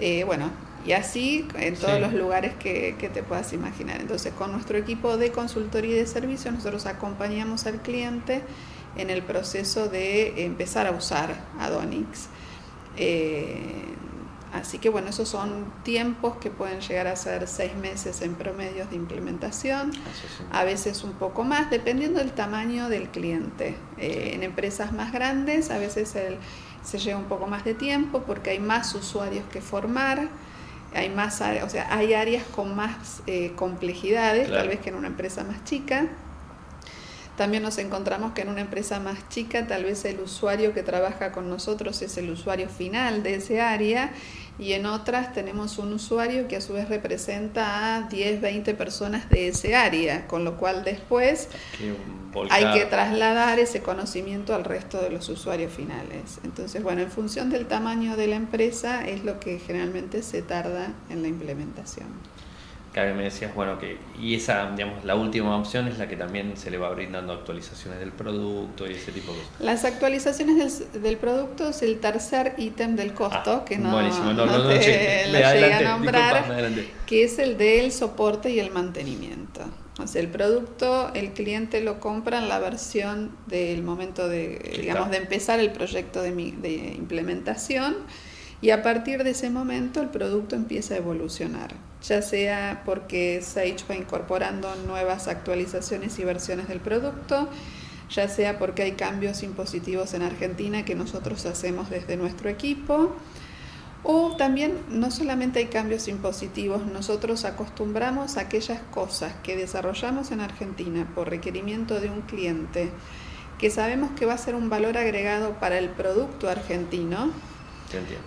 Eh, 0.01 0.25
bueno, 0.25 0.51
y 0.87 0.93
así 0.93 1.47
en 1.57 1.77
todos 1.77 2.01
los 2.01 2.15
lugares 2.15 2.55
que, 2.55 3.11
te 3.13 3.23
puedas 3.23 3.53
imaginar. 3.53 4.01
Entonces, 4.01 4.33
con 4.33 4.53
nuestro 4.53 4.79
equipo 4.79 5.17
de 5.17 5.31
consultoría 5.31 5.97
y 5.97 5.99
de 5.99 6.07
servicio, 6.07 6.51
nosotros 6.51 6.87
acompañamos 6.87 7.67
al 7.67 7.83
cliente 7.83 8.43
en 8.97 9.11
el 9.11 9.23
proceso 9.23 9.89
de 9.89 10.45
empezar 10.45 10.87
a 10.87 10.93
usar 10.93 11.35
Adonix. 11.59 12.29
Eh, 12.97 13.85
así 14.55 14.79
que 14.79 14.89
bueno, 14.89 15.11
esos 15.11 15.29
son 15.29 15.73
tiempos 15.85 16.39
que 16.39 16.51
pueden 16.51 16.81
llegar 16.81 17.07
a 17.07 17.15
ser 17.15 17.47
seis 17.47 17.77
meses 17.77 18.21
en 18.23 18.35
promedios 18.35 18.91
de 18.91 18.97
implementación, 18.97 19.93
a 20.51 20.65
veces 20.65 21.05
un 21.05 21.13
poco 21.13 21.45
más, 21.45 21.71
dependiendo 21.71 22.21
del 22.21 22.33
tamaño 22.33 22.89
del 22.89 23.11
cliente. 23.11 23.77
Eh, 23.99 24.33
en 24.35 24.43
empresas 24.43 24.93
más 24.93 25.13
grandes, 25.13 25.71
a 25.71 25.79
veces 25.79 26.17
se 26.83 26.99
lleva 26.99 27.19
un 27.19 27.27
poco 27.27 27.47
más 27.47 27.65
de 27.65 27.75
tiempo 27.75 28.23
porque 28.27 28.51
hay 28.51 28.59
más 28.59 28.95
usuarios 28.95 29.45
que 29.53 29.61
formar 29.61 30.29
hay 30.95 31.09
más 31.09 31.41
o 31.41 31.69
sea, 31.69 31.87
hay 31.91 32.15
áreas 32.15 32.45
con 32.45 32.75
más 32.75 33.23
eh, 33.27 33.53
complejidades, 33.55 34.51
tal 34.51 34.69
vez 34.69 34.81
que 34.81 34.89
en 34.89 34.97
una 34.97 35.07
empresa 35.07 35.45
más 35.45 35.65
chica. 35.65 36.07
También 37.37 37.63
nos 37.63 37.79
encontramos 37.79 38.33
que 38.33 38.43
en 38.43 38.49
una 38.49 38.61
empresa 38.61 39.01
más 39.01 39.29
chica 39.29 39.67
tal 39.67 39.85
vez 39.85 40.05
el 40.05 40.21
usuario 40.21 40.75
que 40.75 40.83
trabaja 40.83 41.33
con 41.33 41.49
nosotros 41.49 42.03
es 42.03 42.19
el 42.19 42.29
usuario 42.31 42.69
final 42.69 43.23
de 43.23 43.37
ese 43.37 43.61
área 43.61 44.13
y 44.61 44.75
en 44.75 44.85
otras 44.85 45.33
tenemos 45.33 45.79
un 45.79 45.95
usuario 45.95 46.47
que 46.47 46.57
a 46.57 46.61
su 46.61 46.75
vez 46.75 46.89
representa 46.89 47.97
a 47.97 48.03
10, 48.03 48.41
20 48.43 48.75
personas 48.75 49.31
de 49.31 49.49
ese 49.49 49.75
área, 49.75 50.27
con 50.27 50.45
lo 50.45 50.59
cual 50.59 50.85
después 50.85 51.49
hay 52.51 52.79
que 52.79 52.85
trasladar 52.85 53.59
ese 53.59 53.81
conocimiento 53.81 54.55
al 54.55 54.65
resto 54.65 55.01
de 55.01 55.11
los 55.11 55.29
usuarios 55.31 55.73
finales. 55.73 56.41
Entonces, 56.45 56.83
bueno, 56.83 57.01
en 57.01 57.11
función 57.11 57.49
del 57.49 57.67
tamaño 57.67 58.17
de 58.17 58.27
la 58.27 58.37
empresa 58.37 59.09
es 59.09 59.25
lo 59.25 59.41
que 59.41 59.59
generalmente 59.59 60.23
se 60.23 60.43
tarda 60.43 60.93
en 61.09 61.23
la 61.23 61.29
implementación 61.29 62.09
que 62.93 63.13
me 63.15 63.25
decías, 63.25 63.55
bueno, 63.55 63.79
que 63.79 63.99
y 64.21 64.35
esa, 64.35 64.71
digamos, 64.73 65.05
la 65.05 65.15
última 65.15 65.57
opción 65.57 65.87
es 65.87 65.99
la 65.99 66.09
que 66.09 66.17
también 66.17 66.57
se 66.57 66.71
le 66.71 66.79
va 66.79 66.91
brindando 66.91 67.33
actualizaciones 67.33 68.01
del 68.01 68.11
producto 68.11 68.89
y 68.89 68.95
ese 68.95 69.13
tipo 69.13 69.33
de 69.33 69.39
cosas. 69.39 69.61
Las 69.61 69.85
actualizaciones 69.85 70.93
del, 71.01 71.17
producto 71.17 71.69
es 71.69 71.83
el 71.83 72.01
tercer 72.01 72.55
ítem 72.59 72.97
del 72.97 73.15
costo, 73.15 73.61
ah, 73.63 73.65
que 73.65 73.79
no, 73.79 73.93
buenísimo. 73.93 74.33
no, 74.33 74.47
no, 74.47 74.69
te 74.69 75.29
lo 75.29 75.39
llegué 75.39 75.73
a 75.73 75.97
nombrar, 75.97 76.45
que 77.07 77.25
es 77.25 77.39
el 77.39 77.57
del 77.57 77.93
soporte 77.93 78.51
y 78.51 78.59
el 78.59 78.71
mantenimiento. 78.71 79.61
O 80.01 80.07
sea, 80.07 80.23
el 80.23 80.29
producto, 80.29 81.11
el 81.15 81.33
cliente 81.33 81.83
lo 81.83 82.01
compra 82.01 82.39
en 82.39 82.49
la 82.49 82.59
versión 82.59 83.37
del 83.47 83.83
momento 83.83 84.29
de, 84.29 84.79
digamos, 84.81 85.11
de 85.11 85.19
empezar 85.19 85.61
el 85.61 85.71
proyecto 85.71 86.23
de, 86.23 86.33
de 86.33 86.95
implementación 86.97 87.97
y 88.63 88.71
a 88.71 88.83
partir 88.83 89.25
de 89.25 89.31
ese 89.31 89.51
momento 89.51 90.01
el 90.01 90.09
producto 90.09 90.55
empieza 90.55 90.95
a 90.95 90.99
evolucionar, 90.99 91.75
ya 92.03 92.21
sea 92.23 92.83
porque 92.85 93.41
Sage 93.43 93.85
va 93.89 93.95
incorporando 93.95 94.75
nuevas 94.87 95.29
actualizaciones 95.29 96.19
y 96.19 96.25
versiones 96.25 96.69
del 96.69 96.81
producto, 96.81 97.49
ya 98.11 98.29
sea 98.29 98.59
porque 98.59 98.83
hay 98.83 98.93
cambios 98.93 99.43
impositivos 99.43 100.15
en 100.15 100.23
Argentina 100.23 100.85
que 100.85 100.95
nosotros 100.95 101.47
hacemos 101.47 101.89
desde 101.91 102.17
nuestro 102.17 102.51
equipo, 102.51 103.15
o 104.03 104.35
también 104.37 104.79
no 104.89 105.11
solamente 105.11 105.59
hay 105.59 105.67
cambios 105.67 106.09
impositivos, 106.09 106.87
nosotros 106.87 107.45
acostumbramos 107.45 108.37
a 108.37 108.43
aquellas 108.43 108.81
cosas 108.91 109.35
que 109.43 109.57
desarrollamos 109.57 110.33
en 110.33 110.41
Argentina 110.41 111.07
por 111.15 111.29
requerimiento 111.29 112.01
de 112.01 112.11
un 112.11 112.23
cliente, 112.23 112.91
que 113.59 113.71
sabemos 113.71 114.11
que 114.13 114.25
va 114.25 114.35
a 114.35 114.39
ser 114.39 114.55
un 114.55 114.71
valor 114.71 114.97
agregado 114.97 115.53
para 115.61 115.79
el 115.79 115.91
producto 115.91 116.49
argentino, 116.49 117.31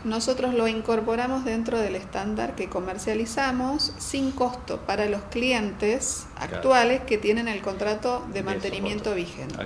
nosotros 0.04 0.54
lo 0.54 0.68
incorporamos 0.68 1.46
dentro 1.46 1.80
del 1.80 1.96
estándar 1.96 2.56
que 2.56 2.70
comercializamos 2.70 3.94
sin 3.98 4.32
costo 4.32 4.82
para 4.86 5.06
los 5.06 5.22
clientes 5.24 6.26
actuales 6.36 7.02
que 7.02 7.18
tienen 7.18 7.48
el 7.48 7.62
contrato 7.62 8.26
de 8.34 8.44
mantenimiento 8.44 9.14
vigente. 9.16 9.66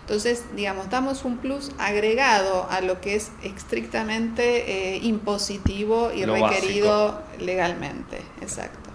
Entonces, 0.00 0.44
digamos, 0.56 0.90
damos 0.90 1.24
un 1.24 1.38
plus 1.38 1.70
agregado 1.78 2.66
a 2.68 2.80
lo 2.80 3.00
que 3.00 3.14
es 3.14 3.30
estrictamente 3.44 4.96
eh, 4.96 4.98
impositivo 5.02 6.10
y 6.12 6.24
requerido 6.24 7.22
legalmente. 7.38 8.18
Exacto. 8.40 8.90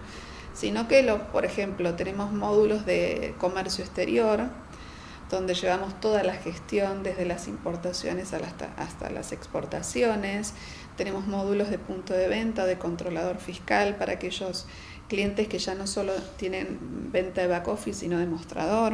Sino 0.54 0.90
que, 0.90 1.04
lo, 1.04 1.32
por 1.32 1.46
ejemplo, 1.46 1.96
tenemos 1.96 2.34
módulos 2.34 2.86
de 2.86 3.34
comercio 3.38 3.86
exterior, 3.86 4.50
donde 5.30 5.54
llevamos 5.54 6.00
toda 6.00 6.24
la 6.24 6.36
gestión 6.36 7.04
desde 7.04 7.26
las 7.26 7.48
importaciones 7.48 8.34
hasta, 8.34 9.10
las 9.10 9.32
exportaciones. 9.32 10.54
Tenemos 10.98 11.28
módulos 11.28 11.70
de 11.70 11.80
punto 11.80 12.14
de 12.14 12.28
venta, 12.28 12.66
de 12.66 12.78
controlador 12.78 13.38
fiscal 13.38 13.96
para 13.96 14.14
aquellos 14.14 14.66
clientes 15.08 15.48
que 15.48 15.60
ya 15.60 15.76
no 15.76 15.88
solo 15.88 16.14
tienen 16.38 16.80
venta 17.12 17.42
de 17.42 17.48
back 17.48 17.68
office, 17.68 18.00
sino 18.02 18.20
de 18.20 18.28
mostrador. 18.28 18.94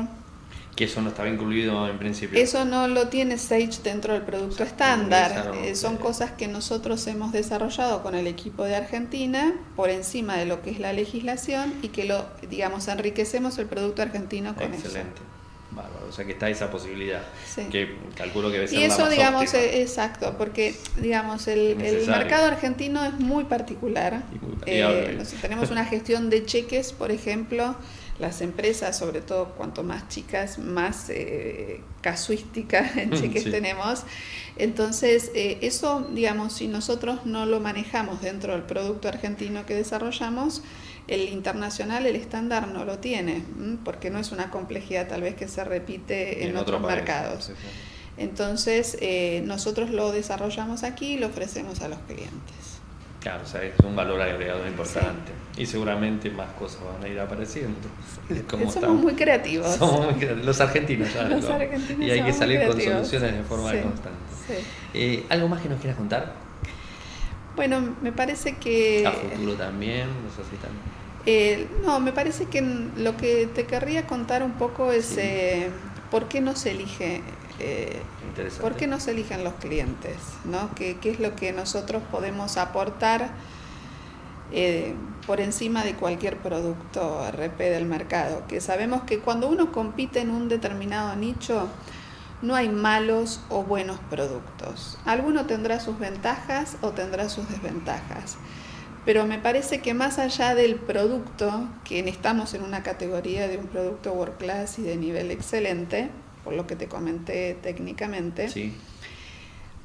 Que 0.75 0.85
eso 0.85 1.01
no 1.01 1.09
estaba 1.09 1.27
incluido 1.27 1.89
en 1.89 1.99
principio. 1.99 2.41
Eso 2.41 2.63
no 2.63 2.87
lo 2.87 3.09
tiene 3.09 3.37
Sage 3.37 3.81
dentro 3.83 4.13
del 4.13 4.21
producto 4.21 4.63
estándar. 4.63 5.51
Eh, 5.63 5.75
son 5.75 5.97
cosas 5.97 6.31
que 6.31 6.47
nosotros 6.47 7.05
hemos 7.07 7.33
desarrollado 7.33 8.01
con 8.01 8.15
el 8.15 8.25
equipo 8.25 8.63
de 8.63 8.77
Argentina 8.77 9.53
por 9.75 9.89
encima 9.89 10.37
de 10.37 10.45
lo 10.45 10.61
que 10.61 10.69
es 10.71 10.79
la 10.79 10.93
legislación 10.93 11.73
y 11.81 11.89
que 11.89 12.05
lo, 12.05 12.25
digamos, 12.49 12.87
enriquecemos 12.87 13.57
el 13.57 13.65
producto 13.65 14.01
argentino 14.01 14.55
con 14.55 14.73
Excelente. 14.73 15.30
O 16.11 16.13
sea 16.13 16.25
que 16.25 16.33
está 16.33 16.49
esa 16.49 16.69
posibilidad, 16.69 17.21
que 17.71 17.95
calculo 18.15 18.49
que 18.49 18.55
debe 18.55 18.67
ser 18.67 18.79
Y 18.79 18.83
eso, 18.83 19.07
digamos, 19.09 19.53
eh, 19.53 19.81
exacto, 19.81 20.35
porque, 20.37 20.75
digamos, 20.97 21.47
el, 21.47 21.77
mercado 22.05 22.47
argentino 22.47 23.03
es 23.05 23.13
muy 23.13 23.45
particular. 23.45 24.23
Eh, 24.65 25.23
tenemos 25.41 25.71
una 25.71 25.85
gestión 25.85 26.29
de 26.29 26.45
cheques, 26.45 26.91
por 26.91 27.11
ejemplo, 27.11 27.77
las 28.19 28.41
empresas, 28.41 28.97
sobre 28.97 29.21
todo 29.21 29.53
cuanto 29.55 29.83
más 29.83 30.09
chicas, 30.09 30.59
más 30.59 31.09
eh, 31.09 31.79
casuística 32.01 32.91
en 32.97 33.11
cheques 33.11 33.45
tenemos. 33.45 34.03
Entonces, 34.57 35.31
eh, 35.33 35.59
eso, 35.61 36.07
digamos, 36.13 36.53
si 36.53 36.67
nosotros 36.67 37.25
no 37.25 37.45
lo 37.45 37.61
manejamos 37.61 38.21
dentro 38.21 38.51
del 38.51 38.63
producto 38.63 39.07
argentino 39.07 39.65
que 39.65 39.75
desarrollamos, 39.75 40.61
el 41.07 41.29
internacional, 41.29 42.05
el 42.05 42.15
estándar 42.15 42.67
no 42.67 42.85
lo 42.85 42.99
tiene, 42.99 43.43
porque 43.83 44.09
no 44.09 44.19
es 44.19 44.31
una 44.31 44.49
complejidad 44.49 45.07
tal 45.07 45.21
vez 45.21 45.35
que 45.35 45.47
se 45.47 45.63
repite 45.63 46.45
en, 46.45 46.57
otros 46.57 46.81
mercados. 46.81 47.51
Entonces, 48.17 48.97
eh, 49.01 49.41
nosotros 49.45 49.89
lo 49.89 50.11
desarrollamos 50.11 50.83
aquí 50.83 51.13
y 51.13 51.17
lo 51.17 51.27
ofrecemos 51.27 51.81
a 51.81 51.87
los 51.87 51.99
clientes. 51.99 52.71
Claro, 53.21 53.43
o 53.43 53.47
sea, 53.47 53.63
es 53.63 53.73
un 53.85 53.95
valor 53.95 54.19
agregado 54.19 54.67
importante. 54.67 55.31
Y 55.55 55.67
seguramente 55.67 56.31
más 56.31 56.51
cosas 56.53 56.81
van 56.83 57.03
a 57.03 57.07
ir 57.07 57.19
apareciendo. 57.19 57.77
somos 58.71 58.99
muy 58.99 59.13
creativos. 59.13 59.75
Somos 59.75 60.05
muy 60.05 60.15
creativos. 60.15 60.45
Los 60.45 60.59
argentinos 60.59 61.13
ya. 61.13 61.23
Los 61.25 61.45
argentinos 61.45 62.07
y 62.07 62.09
hay 62.09 62.23
que 62.23 62.33
salir 62.33 62.65
con 62.67 62.81
soluciones 62.81 63.33
de 63.33 63.43
forma 63.43 63.71
constante. 63.79 64.19
Eh, 64.93 65.23
¿Algo 65.29 65.47
más 65.47 65.61
que 65.61 65.69
nos 65.69 65.79
quieras 65.79 65.97
contar? 65.97 66.33
Bueno, 67.55 67.95
me 68.01 68.11
parece 68.11 68.57
que... 68.57 69.05
A 69.05 69.11
futuro 69.11 69.55
también, 69.55 70.07
no 70.07 70.29
sé 70.29 70.49
si 70.49 70.55
también. 70.57 71.01
Eh, 71.25 71.67
no, 71.85 71.99
me 71.99 72.13
parece 72.13 72.45
que 72.45 72.61
lo 72.61 73.15
que 73.17 73.47
te 73.47 73.65
querría 73.65 74.07
contar 74.07 74.41
un 74.41 74.53
poco 74.53 74.91
es 74.91 75.17
eh, 75.17 75.69
por 76.09 76.27
qué 76.27 76.41
no 76.41 76.55
se 76.55 76.71
elige 76.71 77.21
eh, 77.63 78.01
¿Por 78.59 78.75
qué 78.75 78.87
no 78.87 78.99
se 78.99 79.11
eligen 79.11 79.43
los 79.43 79.53
clientes? 79.55 80.15
¿no? 80.45 80.73
¿Qué, 80.73 80.97
es 81.03 81.19
lo 81.19 81.35
que 81.35 81.51
nosotros 81.51 82.01
podemos 82.09 82.57
aportar 82.57 83.29
eh, 84.51 84.95
por 85.27 85.41
encima 85.41 85.83
de 85.83 85.93
cualquier 85.93 86.37
producto 86.37 87.23
RP 87.31 87.59
del 87.59 87.85
mercado? 87.85 88.43
Que 88.47 88.61
sabemos 88.61 89.03
que 89.03 89.19
cuando 89.19 89.47
uno 89.47 89.71
compite 89.71 90.21
en 90.21 90.31
un 90.31 90.49
determinado 90.49 91.15
nicho, 91.15 91.67
no 92.41 92.55
hay 92.55 92.69
malos 92.69 93.41
o 93.49 93.63
buenos 93.63 93.99
productos. 94.09 94.97
Alguno 95.05 95.45
tendrá 95.45 95.79
sus 95.79 95.99
ventajas 95.99 96.77
o 96.81 96.91
tendrá 96.91 97.29
sus 97.29 97.47
desventajas. 97.49 98.37
Pero 99.05 99.25
me 99.25 99.39
parece 99.39 99.81
que 99.81 99.93
más 99.93 100.19
allá 100.19 100.53
del 100.53 100.75
producto, 100.75 101.67
que 101.83 101.99
estamos 102.07 102.53
en 102.53 102.63
una 102.63 102.83
categoría 102.83 103.47
de 103.47 103.57
un 103.57 103.67
producto 103.67 104.13
world 104.13 104.37
class 104.37 104.77
y 104.77 104.83
de 104.83 104.95
nivel 104.95 105.31
excelente, 105.31 106.09
por 106.43 106.53
lo 106.53 106.67
que 106.67 106.75
te 106.75 106.87
comenté 106.87 107.57
técnicamente, 107.61 108.49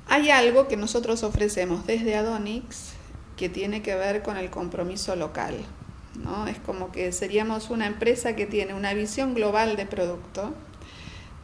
hay 0.09 0.31
algo 0.31 0.69
que 0.69 0.77
nosotros 0.77 1.23
ofrecemos 1.23 1.87
desde 1.87 2.15
Adonix 2.17 2.93
que 3.37 3.49
tiene 3.49 3.83
que 3.83 3.95
ver 3.95 4.23
con 4.23 4.37
el 4.37 4.51
compromiso 4.51 5.17
local. 5.17 5.57
¿no? 6.23 6.47
Es 6.47 6.59
como 6.59 6.93
que 6.93 7.13
seríamos 7.13 7.71
una 7.71 7.87
empresa 7.87 8.37
que 8.37 8.47
tiene 8.47 8.75
una 8.75 8.95
visión 8.95 9.35
global 9.35 9.77
de 9.77 9.87
producto, 9.87 10.55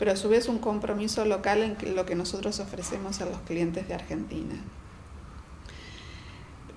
pero 0.03 0.15
a 0.15 0.17
su 0.17 0.29
vez 0.29 0.49
un 0.49 0.59
compromiso 0.59 1.25
local 1.25 1.63
en 1.63 1.95
lo 1.95 2.05
que 2.05 2.17
nosotros 2.17 2.59
ofrecemos 2.59 3.21
a 3.21 3.25
los 3.25 3.39
clientes 3.43 3.87
de 3.87 3.95
Argentina. 3.95 4.57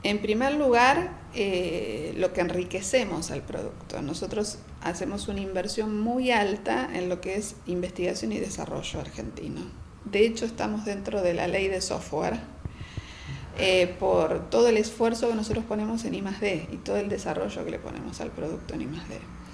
En 0.04 0.22
primer 0.22 0.54
lugar, 0.54 1.10
eh, 1.34 2.14
lo 2.18 2.34
que 2.34 2.42
enriquecemos 2.42 3.32
al 3.32 3.42
producto. 3.42 4.00
Nosotros 4.04 4.60
hacemos 4.80 5.28
una 5.28 5.40
inversión 5.40 6.00
muy 6.00 6.30
alta 6.30 6.88
en 6.94 7.10
lo 7.10 7.20
que 7.20 7.38
es 7.38 7.56
investigación 7.66 8.32
y 8.32 8.40
desarrollo 8.40 9.00
argentino. 9.00 9.62
De 10.04 10.24
hecho, 10.24 10.46
estamos 10.46 10.86
dentro 10.86 11.24
de 11.24 11.34
la 11.34 11.48
ley 11.48 11.68
de 11.68 11.82
software 11.82 12.40
eh, 13.58 13.88
por 14.00 14.52
todo 14.52 14.70
el 14.70 14.78
esfuerzo 14.78 15.30
que 15.30 15.34
nosotros 15.34 15.66
ponemos 15.66 16.06
en 16.06 16.14
I+.D. 16.14 16.68
y 16.72 16.78
todo 16.78 16.98
el 16.98 17.10
desarrollo 17.10 17.66
que 17.66 17.72
le 17.72 17.80
ponemos 17.80 18.22
al 18.22 18.30
producto 18.30 18.76
en 18.76 18.84
I+.D. 18.84 19.45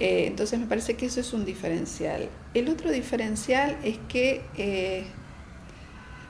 Eh, 0.00 0.26
entonces 0.26 0.58
me 0.58 0.66
parece 0.66 0.94
que 0.96 1.06
eso 1.06 1.20
es 1.20 1.32
un 1.32 1.44
diferencial. 1.44 2.28
El 2.54 2.68
otro 2.68 2.90
diferencial 2.90 3.76
es 3.82 3.98
que 4.08 5.04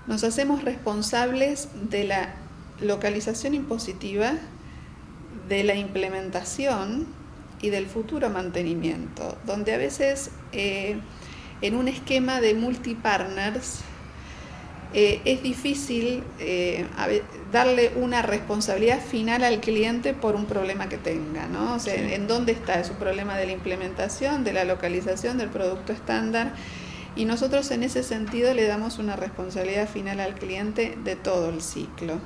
nos 0.06 0.24
hacemos 0.24 0.64
responsables 0.64 1.68
de 1.90 2.04
la 2.04 2.34
localización 2.80 3.54
impositiva 3.54 4.34
de 5.48 5.64
la 5.64 5.74
implementación 5.74 7.06
y 7.60 7.70
del 7.70 7.86
futuro 7.86 8.30
mantenimiento, 8.30 9.36
donde 9.44 9.74
a 9.74 9.78
veces 9.78 10.30
eh, 10.52 10.98
en 11.60 11.74
un 11.74 11.88
esquema 11.88 12.40
de 12.40 12.54
multipartners 12.54 13.80
eh, 14.94 15.20
es 15.26 15.42
difícil 15.42 16.22
eh, 16.38 16.86
darle 17.52 17.92
una 17.96 18.22
responsabilidad 18.22 19.00
final 19.00 19.44
al 19.44 19.60
cliente 19.60 20.14
por 20.14 20.34
un 20.34 20.46
problema 20.46 20.88
que 20.88 20.96
tenga, 20.96 21.46
¿no? 21.46 21.74
O 21.74 21.78
sea, 21.78 21.94
¿en 21.94 22.26
dónde 22.26 22.52
está? 22.52 22.80
¿Es 22.80 22.88
un 22.88 22.96
problema 22.96 23.36
de 23.36 23.46
la 23.46 23.52
implementación, 23.52 24.44
de 24.44 24.54
la 24.54 24.64
localización 24.64 25.36
del 25.36 25.50
producto 25.50 25.92
estándar? 25.92 26.54
Y 27.16 27.26
nosotros 27.26 27.70
en 27.70 27.82
ese 27.82 28.02
sentido 28.02 28.54
le 28.54 28.66
damos 28.66 28.98
una 28.98 29.16
responsabilidad 29.16 29.88
final 29.88 30.20
al 30.20 30.34
cliente 30.34 30.96
de 31.04 31.16
todo 31.16 31.50
el 31.50 31.60
ciclo 31.60 32.18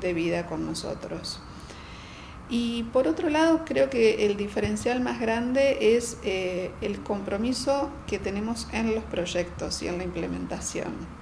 de 0.00 0.12
vida 0.12 0.46
con 0.46 0.66
nosotros. 0.66 1.40
Y 2.50 2.84
por 2.84 3.06
otro 3.06 3.28
lado, 3.28 3.62
creo 3.66 3.90
que 3.90 4.26
el 4.26 4.36
diferencial 4.36 5.00
más 5.00 5.20
grande 5.20 5.96
es 5.96 6.16
eh, 6.24 6.70
el 6.80 7.00
compromiso 7.02 7.90
que 8.06 8.18
tenemos 8.18 8.66
en 8.72 8.94
los 8.94 9.04
proyectos 9.04 9.82
y 9.82 9.88
en 9.88 9.98
la 9.98 10.04
implementación. 10.04 11.17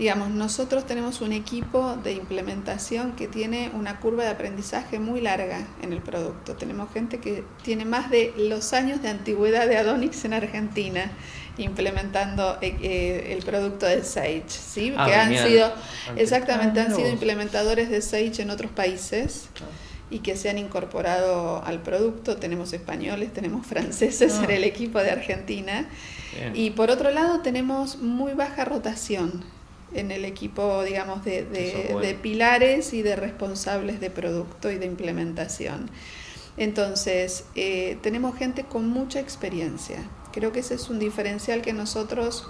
Digamos, 0.00 0.30
nosotros 0.30 0.86
tenemos 0.86 1.20
un 1.20 1.34
equipo 1.34 1.94
de 2.02 2.12
implementación 2.12 3.12
que 3.12 3.28
tiene 3.28 3.70
una 3.74 4.00
curva 4.00 4.24
de 4.24 4.30
aprendizaje 4.30 4.98
muy 4.98 5.20
larga 5.20 5.66
en 5.82 5.92
el 5.92 6.00
producto. 6.00 6.56
Tenemos 6.56 6.90
gente 6.90 7.18
que 7.18 7.44
tiene 7.62 7.84
más 7.84 8.08
de 8.08 8.32
los 8.38 8.72
años 8.72 9.02
de 9.02 9.10
antigüedad 9.10 9.68
de 9.68 9.76
Adonix 9.76 10.24
en 10.24 10.32
Argentina 10.32 11.12
implementando 11.58 12.56
eh, 12.62 12.78
eh, 12.80 13.36
el 13.36 13.44
producto 13.44 13.84
de 13.84 14.02
Sage, 14.02 14.44
¿sí? 14.48 14.94
Ah, 14.96 15.04
que 15.04 15.14
han 15.14 15.36
sido, 15.36 15.70
exactamente, 16.16 16.80
han 16.80 16.96
sido 16.96 17.10
implementadores 17.10 17.90
de 17.90 18.00
Sage 18.00 18.40
en 18.40 18.48
otros 18.48 18.72
países 18.72 19.50
ah. 19.56 19.64
y 20.10 20.20
que 20.20 20.34
se 20.34 20.48
han 20.48 20.56
incorporado 20.56 21.62
al 21.62 21.82
producto. 21.82 22.38
Tenemos 22.38 22.72
españoles, 22.72 23.34
tenemos 23.34 23.66
franceses 23.66 24.38
en 24.38 24.50
ah. 24.50 24.54
el 24.54 24.64
equipo 24.64 24.98
de 24.98 25.10
Argentina. 25.10 25.90
Y 26.54 26.70
por 26.70 26.90
otro 26.90 27.10
lado 27.10 27.40
tenemos 27.40 27.98
muy 27.98 28.32
baja 28.32 28.64
rotación 28.64 29.59
en 29.94 30.10
el 30.10 30.24
equipo, 30.24 30.82
digamos, 30.84 31.24
de, 31.24 31.44
de 31.44 32.18
pilares 32.20 32.92
y 32.92 33.02
de 33.02 33.16
responsables 33.16 34.00
de 34.00 34.10
producto 34.10 34.70
y 34.70 34.78
de 34.78 34.86
implementación. 34.86 35.90
Entonces, 36.56 37.44
eh, 37.54 37.98
tenemos 38.02 38.36
gente 38.36 38.64
con 38.64 38.88
mucha 38.88 39.20
experiencia. 39.20 39.98
Creo 40.32 40.52
que 40.52 40.60
ese 40.60 40.74
es 40.74 40.90
un 40.90 40.98
diferencial 40.98 41.62
que 41.62 41.72
nosotros, 41.72 42.46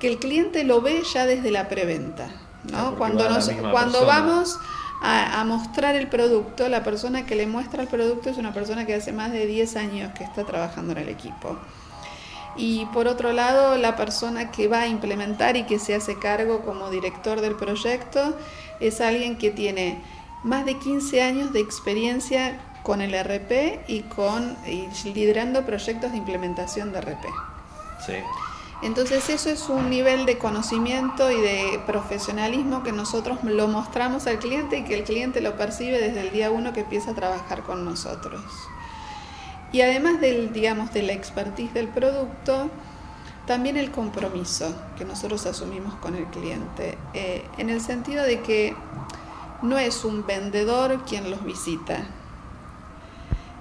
que 0.00 0.08
el 0.08 0.18
cliente 0.18 0.64
lo 0.64 0.80
ve 0.82 1.02
ya 1.14 1.24
desde 1.26 1.50
la 1.50 1.68
preventa. 1.68 2.30
¿no? 2.72 2.96
cuando 2.96 3.28
nos, 3.30 3.48
cuando 3.70 4.04
vamos 4.04 4.58
a, 5.00 5.44
mostrar 5.44 5.94
el 5.94 6.08
producto, 6.08 6.68
la 6.68 6.82
persona 6.82 7.24
que 7.24 7.36
le 7.36 7.46
muestra 7.46 7.82
el 7.82 7.88
producto 7.88 8.30
es 8.30 8.36
una 8.36 8.52
persona 8.52 8.84
que 8.84 8.94
hace 8.94 9.12
más 9.12 9.30
de 9.30 9.46
10 9.46 9.76
años 9.76 10.12
que 10.14 10.24
está 10.24 10.44
trabajando 10.44 10.92
en 10.92 10.98
el 10.98 11.08
equipo. 11.08 11.56
Y 12.58 12.86
por 12.86 13.06
otro 13.06 13.32
lado, 13.32 13.78
la 13.78 13.94
persona 13.94 14.50
que 14.50 14.66
va 14.66 14.80
a 14.80 14.86
implementar 14.88 15.56
y 15.56 15.62
que 15.62 15.78
se 15.78 15.94
hace 15.94 16.18
cargo 16.18 16.62
como 16.62 16.90
director 16.90 17.40
del 17.40 17.54
proyecto 17.54 18.36
es 18.80 19.00
alguien 19.00 19.38
que 19.38 19.50
tiene 19.50 20.02
más 20.42 20.66
de 20.66 20.76
15 20.76 21.22
años 21.22 21.52
de 21.52 21.60
experiencia 21.60 22.60
con 22.82 23.00
el 23.00 23.14
RP 23.14 23.84
y 23.86 24.00
con 24.02 24.56
liderando 25.14 25.64
proyectos 25.64 26.10
de 26.10 26.18
implementación 26.18 26.92
de 26.92 27.00
RP. 27.00 27.26
Sí. 28.04 28.14
Entonces 28.82 29.28
eso 29.28 29.50
es 29.50 29.68
un 29.68 29.90
nivel 29.90 30.24
de 30.24 30.38
conocimiento 30.38 31.30
y 31.32 31.40
de 31.40 31.80
profesionalismo 31.86 32.82
que 32.82 32.92
nosotros 32.92 33.38
lo 33.42 33.66
mostramos 33.66 34.26
al 34.26 34.38
cliente 34.38 34.78
y 34.78 34.84
que 34.84 34.94
el 34.94 35.04
cliente 35.04 35.40
lo 35.40 35.56
percibe 35.56 36.00
desde 36.00 36.20
el 36.20 36.32
día 36.32 36.50
uno 36.50 36.72
que 36.72 36.80
empieza 36.80 37.10
a 37.10 37.14
trabajar 37.14 37.62
con 37.62 37.84
nosotros. 37.84 38.40
Y 39.72 39.82
además 39.82 40.20
del, 40.20 40.52
digamos, 40.52 40.92
de 40.92 41.02
la 41.02 41.12
expertise 41.12 41.74
del 41.74 41.88
producto, 41.88 42.70
también 43.46 43.76
el 43.76 43.90
compromiso 43.90 44.74
que 44.96 45.04
nosotros 45.04 45.46
asumimos 45.46 45.94
con 45.96 46.14
el 46.14 46.24
cliente, 46.26 46.96
eh, 47.14 47.44
en 47.58 47.70
el 47.70 47.80
sentido 47.80 48.24
de 48.24 48.40
que 48.40 48.74
no 49.62 49.78
es 49.78 50.04
un 50.04 50.26
vendedor 50.26 51.04
quien 51.04 51.30
los 51.30 51.44
visita, 51.44 52.06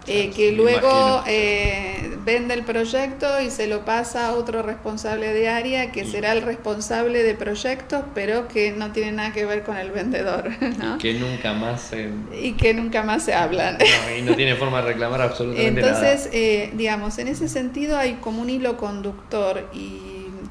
eh, 0.05 0.31
que 0.31 0.53
luego 0.53 1.23
eh, 1.25 2.06
vende 2.27 2.53
el 2.53 2.63
proyecto 2.63 3.39
y 3.39 3.49
se 3.49 3.67
lo 3.67 3.85
pasa 3.85 4.27
a 4.27 4.33
otro 4.33 4.61
responsable 4.61 5.31
de 5.31 5.47
área 5.47 5.93
que 5.93 6.03
será 6.03 6.33
el 6.33 6.41
responsable 6.41 7.23
de 7.23 7.33
proyectos, 7.35 8.03
pero 8.13 8.49
que 8.49 8.73
no 8.73 8.91
tiene 8.91 9.13
nada 9.13 9.31
que 9.31 9.45
ver 9.45 9.63
con 9.63 9.77
el 9.77 9.91
vendedor. 9.91 10.51
¿no? 10.77 10.97
Que 10.97 11.13
nunca 11.13 11.53
más 11.53 11.81
se... 11.83 12.09
Y 12.37 12.51
que 12.51 12.73
nunca 12.73 13.01
más 13.03 13.23
se 13.23 13.33
hablan. 13.33 13.77
y 14.19 14.21
no 14.23 14.35
tiene 14.35 14.55
forma 14.55 14.81
de 14.81 14.89
reclamar 14.89 15.21
absolutamente 15.21 15.81
nada. 15.81 15.99
Entonces, 15.99 16.29
eh, 16.33 16.69
digamos, 16.73 17.17
en 17.17 17.29
ese 17.29 17.47
sentido 17.47 17.97
hay 17.97 18.15
como 18.15 18.41
un 18.41 18.49
hilo 18.49 18.75
conductor 18.75 19.69
y 19.73 20.01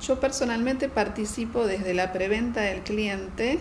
yo 0.01 0.19
personalmente 0.19 0.89
participo 0.89 1.67
desde 1.67 1.93
la 1.93 2.11
preventa 2.11 2.62
del 2.62 2.81
cliente. 2.81 3.59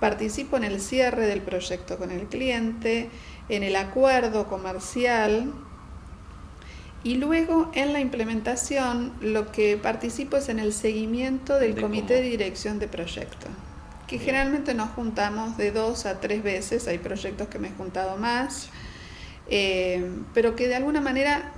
participo 0.00 0.56
en 0.56 0.64
el 0.64 0.80
cierre 0.80 1.26
del 1.28 1.40
proyecto 1.40 1.98
con 1.98 2.10
el 2.10 2.26
cliente, 2.26 3.10
en 3.48 3.62
el 3.62 3.76
acuerdo 3.76 4.48
comercial 4.48 5.52
y 7.04 7.14
luego 7.14 7.70
en 7.74 7.92
la 7.92 8.00
implementación 8.00 9.12
lo 9.20 9.52
que 9.52 9.76
participo 9.76 10.36
es 10.36 10.48
en 10.48 10.58
el 10.58 10.72
seguimiento 10.72 11.58
del 11.58 11.80
comité 11.80 12.14
de 12.14 12.22
dirección 12.22 12.78
de 12.78 12.88
proyecto, 12.88 13.46
que 14.06 14.18
generalmente 14.18 14.74
nos 14.74 14.90
juntamos 14.90 15.56
de 15.56 15.70
dos 15.70 16.06
a 16.06 16.20
tres 16.20 16.42
veces, 16.42 16.88
hay 16.88 16.98
proyectos 16.98 17.48
que 17.48 17.58
me 17.58 17.68
he 17.68 17.72
juntado 17.72 18.16
más, 18.16 18.70
eh, 19.50 20.04
pero 20.34 20.56
que 20.56 20.68
de 20.68 20.74
alguna 20.74 21.00
manera 21.00 21.54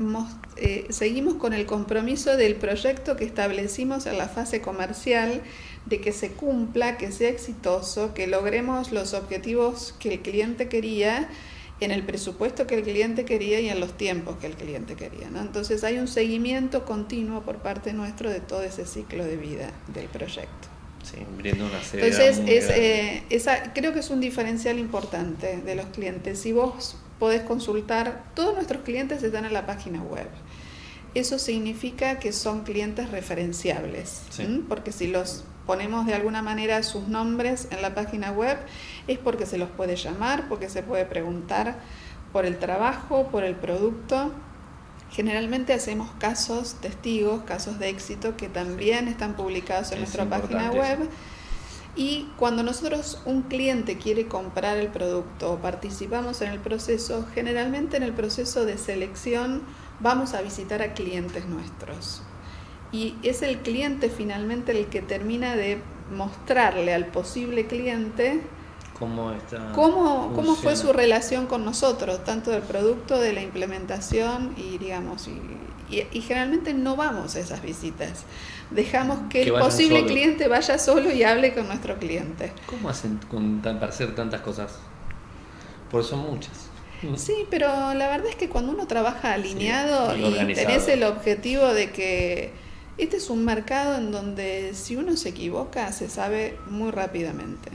eh, 0.57 0.87
seguimos 0.91 1.35
con 1.35 1.53
el 1.53 1.67
compromiso 1.67 2.37
del 2.37 2.55
proyecto 2.55 3.17
que 3.17 3.25
establecimos 3.25 4.07
en 4.07 4.17
la 4.19 4.29
fase 4.29 4.61
comercial, 4.61 5.43
de 5.87 6.01
que 6.01 6.13
se 6.13 6.33
cumpla, 6.33 6.99
que 6.99 7.11
sea 7.11 7.31
exitoso, 7.31 8.15
que 8.15 8.27
logremos 8.27 8.93
los 8.93 9.15
objetivos 9.15 9.95
que 9.99 10.15
el 10.15 10.21
cliente 10.21 10.69
quería 10.69 11.29
en 11.81 11.91
el 11.91 12.05
presupuesto 12.05 12.67
que 12.67 12.77
el 12.77 12.83
cliente 12.83 13.25
quería 13.25 13.61
y 13.61 13.69
en 13.69 13.81
los 13.81 13.97
tiempos 13.97 14.37
que 14.37 14.47
el 14.47 14.55
cliente 14.55 14.97
quería. 14.97 15.31
¿no? 15.31 15.41
Entonces 15.41 15.83
hay 15.83 15.99
un 15.99 16.09
seguimiento 16.09 16.85
continuo 16.85 17.43
por 17.43 17.57
parte 17.57 17.93
nuestro 17.93 18.31
de 18.31 18.41
todo 18.41 18.63
ese 18.63 18.87
ciclo 18.87 19.25
de 19.25 19.37
vida 19.37 19.71
del 19.95 20.07
proyecto. 20.09 20.69
Sí, 21.03 21.17
una 21.39 21.81
Entonces, 21.95 22.39
es, 22.47 22.69
eh, 22.69 23.25
esa, 23.31 23.73
creo 23.73 23.95
que 23.95 24.01
es 24.01 24.11
un 24.11 24.21
diferencial 24.21 24.79
importante 24.79 25.57
de 25.57 25.75
los 25.75 25.87
clientes. 25.87 26.39
Si 26.39 26.53
vos 26.53 26.97
podés 27.19 27.43
consultar, 27.43 28.25
todos 28.35 28.55
nuestros 28.55 28.83
clientes 28.83 29.23
están 29.23 29.47
en 29.47 29.55
la 29.55 29.67
página 29.67 30.03
web. 30.03 30.29
Eso 31.15 31.39
significa 31.39 32.19
que 32.19 32.33
son 32.33 32.63
clientes 32.63 33.11
referenciables, 33.11 34.23
porque 34.69 34.93
si 34.93 35.09
los 35.09 35.45
ponemos 35.67 36.07
de 36.07 36.15
alguna 36.15 36.41
manera 36.41 36.83
sus 36.83 37.09
nombres 37.09 37.69
en 37.71 37.83
la 37.83 37.95
página 37.95 38.31
web, 38.31 38.59
es 39.13 39.19
porque 39.19 39.47
se 39.47 39.59
los 39.59 39.71
puede 39.71 39.97
llamar, 39.97 40.49
porque 40.49 40.69
se 40.69 40.83
puede 40.83 41.05
preguntar 41.05 41.79
por 42.33 42.47
el 42.47 42.59
trabajo, 42.59 43.29
por 43.29 43.45
el 43.45 43.55
producto. 43.57 44.33
Generalmente 45.11 45.73
hacemos 45.73 46.11
casos, 46.19 46.75
testigos, 46.81 47.43
casos 47.43 47.79
de 47.79 47.89
éxito 47.89 48.37
que 48.37 48.49
también 48.49 49.09
están 49.09 49.35
publicados 49.35 49.93
en 49.93 49.99
nuestra 49.99 50.25
página 50.27 50.71
web. 50.71 50.99
Y 51.97 52.29
cuando 52.37 52.63
nosotros, 52.63 53.21
un 53.25 53.43
cliente 53.43 53.99
quiere 53.99 54.29
comprar 54.29 54.77
el 54.77 54.89
producto 54.89 55.53
o 55.53 55.59
participamos 55.59 56.41
en 56.41 56.53
el 56.53 56.61
proceso, 56.61 57.27
generalmente 57.35 57.97
en 57.97 58.05
el 58.05 58.13
proceso 58.13 58.65
de 58.65 58.79
selección 58.79 59.63
vamos 59.99 60.35
a 60.35 60.41
visitar 60.41 60.83
a 60.83 60.95
clientes 60.95 61.47
nuestros 61.47 62.23
y 62.93 63.15
es 63.23 63.43
el 63.43 63.59
cliente 63.59 64.09
finalmente 64.09 64.73
el 64.73 64.87
que 64.87 65.01
termina 65.01 65.55
de 65.55 65.81
mostrarle 66.11 66.93
al 66.93 67.07
posible 67.07 67.67
cliente 67.67 68.41
cómo, 69.01 69.33
está 69.33 69.73
cómo, 69.73 70.31
cómo 70.35 70.55
fue 70.55 70.77
su 70.77 70.93
relación 70.93 71.47
con 71.47 71.65
nosotros, 71.65 72.23
tanto 72.23 72.51
del 72.51 72.63
producto, 72.63 73.19
de 73.19 73.33
la 73.33 73.41
implementación 73.41 74.55
y 74.59 74.77
digamos, 74.77 75.27
y, 75.27 76.07
y, 76.13 76.21
generalmente 76.21 76.75
no 76.75 76.97
vamos 76.97 77.35
a 77.35 77.41
esas 77.41 77.63
visitas. 77.63 78.25
Dejamos 78.71 79.19
que, 79.31 79.43
el 79.43 79.53
posible 79.53 80.05
cliente 80.05 80.47
vaya 80.47 80.79
solo 80.79 81.11
y 81.11 81.25
hable 81.25 81.55
con 81.55 81.67
nuestro 81.67 81.99
cliente. 81.99 82.53
¿Cómo 82.67 82.91
hacen 82.91 83.19
con, 83.29 83.61
para 83.63 83.87
hacer 83.87 84.15
tantas 84.15 84.43
cosas? 84.43 84.79
Porque 85.91 86.07
son 86.07 86.21
muchas. 86.21 86.69
Sí, 87.17 87.47
pero 87.49 87.95
la 87.95 88.09
verdad 88.09 88.27
es 88.27 88.37
que 88.37 88.51
cuando 88.51 88.73
uno 88.73 88.87
trabaja 88.87 89.33
alineado 89.33 90.15
y, 90.15 90.23
y 90.23 90.55
tenés 90.55 90.87
el 90.89 91.03
objetivo 91.05 91.69
de 91.69 91.91
que 91.91 92.53
este 92.99 93.17
es 93.17 93.31
un 93.31 93.47
mercado 93.47 93.97
en 93.97 94.13
donde 94.13 94.75
si 94.75 94.97
uno 94.97 95.17
se 95.17 95.31
equivoca 95.31 95.91
se 95.91 96.11
sabe 96.11 96.59
muy 96.69 96.91
rápidamente. 96.91 97.71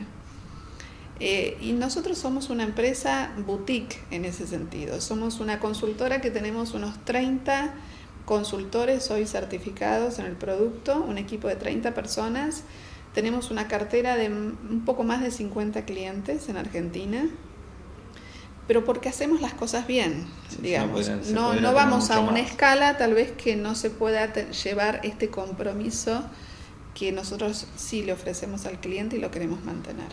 Eh, 1.20 1.58
y 1.62 1.72
nosotros 1.74 2.18
somos 2.18 2.50
una 2.50 2.64
empresa 2.64 3.32
boutique 3.46 4.00
en 4.12 4.26
ese 4.26 4.48
sentido. 4.48 5.00
Somos 5.02 5.40
una 5.40 5.60
consultora 5.60 6.22
que 6.22 6.32
tenemos 6.32 6.74
unos 6.74 7.04
30 7.06 7.74
consultores 8.26 9.10
hoy 9.12 9.26
certificados 9.26 10.20
en 10.20 10.26
el 10.26 10.34
producto, 10.34 11.02
un 11.08 11.18
equipo 11.18 11.48
de 11.48 11.56
30 11.56 11.94
personas. 11.94 12.64
Tenemos 13.14 13.50
una 13.50 13.68
cartera 13.68 14.18
de 14.18 14.28
un 14.30 14.84
poco 14.86 15.04
más 15.04 15.22
de 15.22 15.32
50 15.32 15.86
clientes 15.86 16.50
en 16.50 16.58
Argentina 16.58 17.30
pero 18.68 18.84
porque 18.84 19.10
hacemos 19.10 19.42
las 19.42 19.54
cosas 19.54 19.86
bien, 19.86 20.26
digamos. 20.60 21.08
no, 21.32 21.54
no 21.54 21.74
vamos 21.74 22.10
a 22.10 22.20
una 22.20 22.40
escala 22.40 22.98
tal 22.98 23.14
vez 23.14 23.32
que 23.32 23.56
no 23.56 23.76
se 23.76 23.90
pueda 23.90 24.34
llevar 24.50 25.02
este 25.04 25.30
compromiso 25.30 26.24
que 26.96 27.12
nosotros 27.12 27.68
sí 27.76 28.04
le 28.04 28.14
ofrecemos 28.14 28.66
al 28.66 28.80
cliente 28.80 29.18
y 29.18 29.20
lo 29.20 29.30
queremos 29.30 29.64
mantener. 29.64 30.08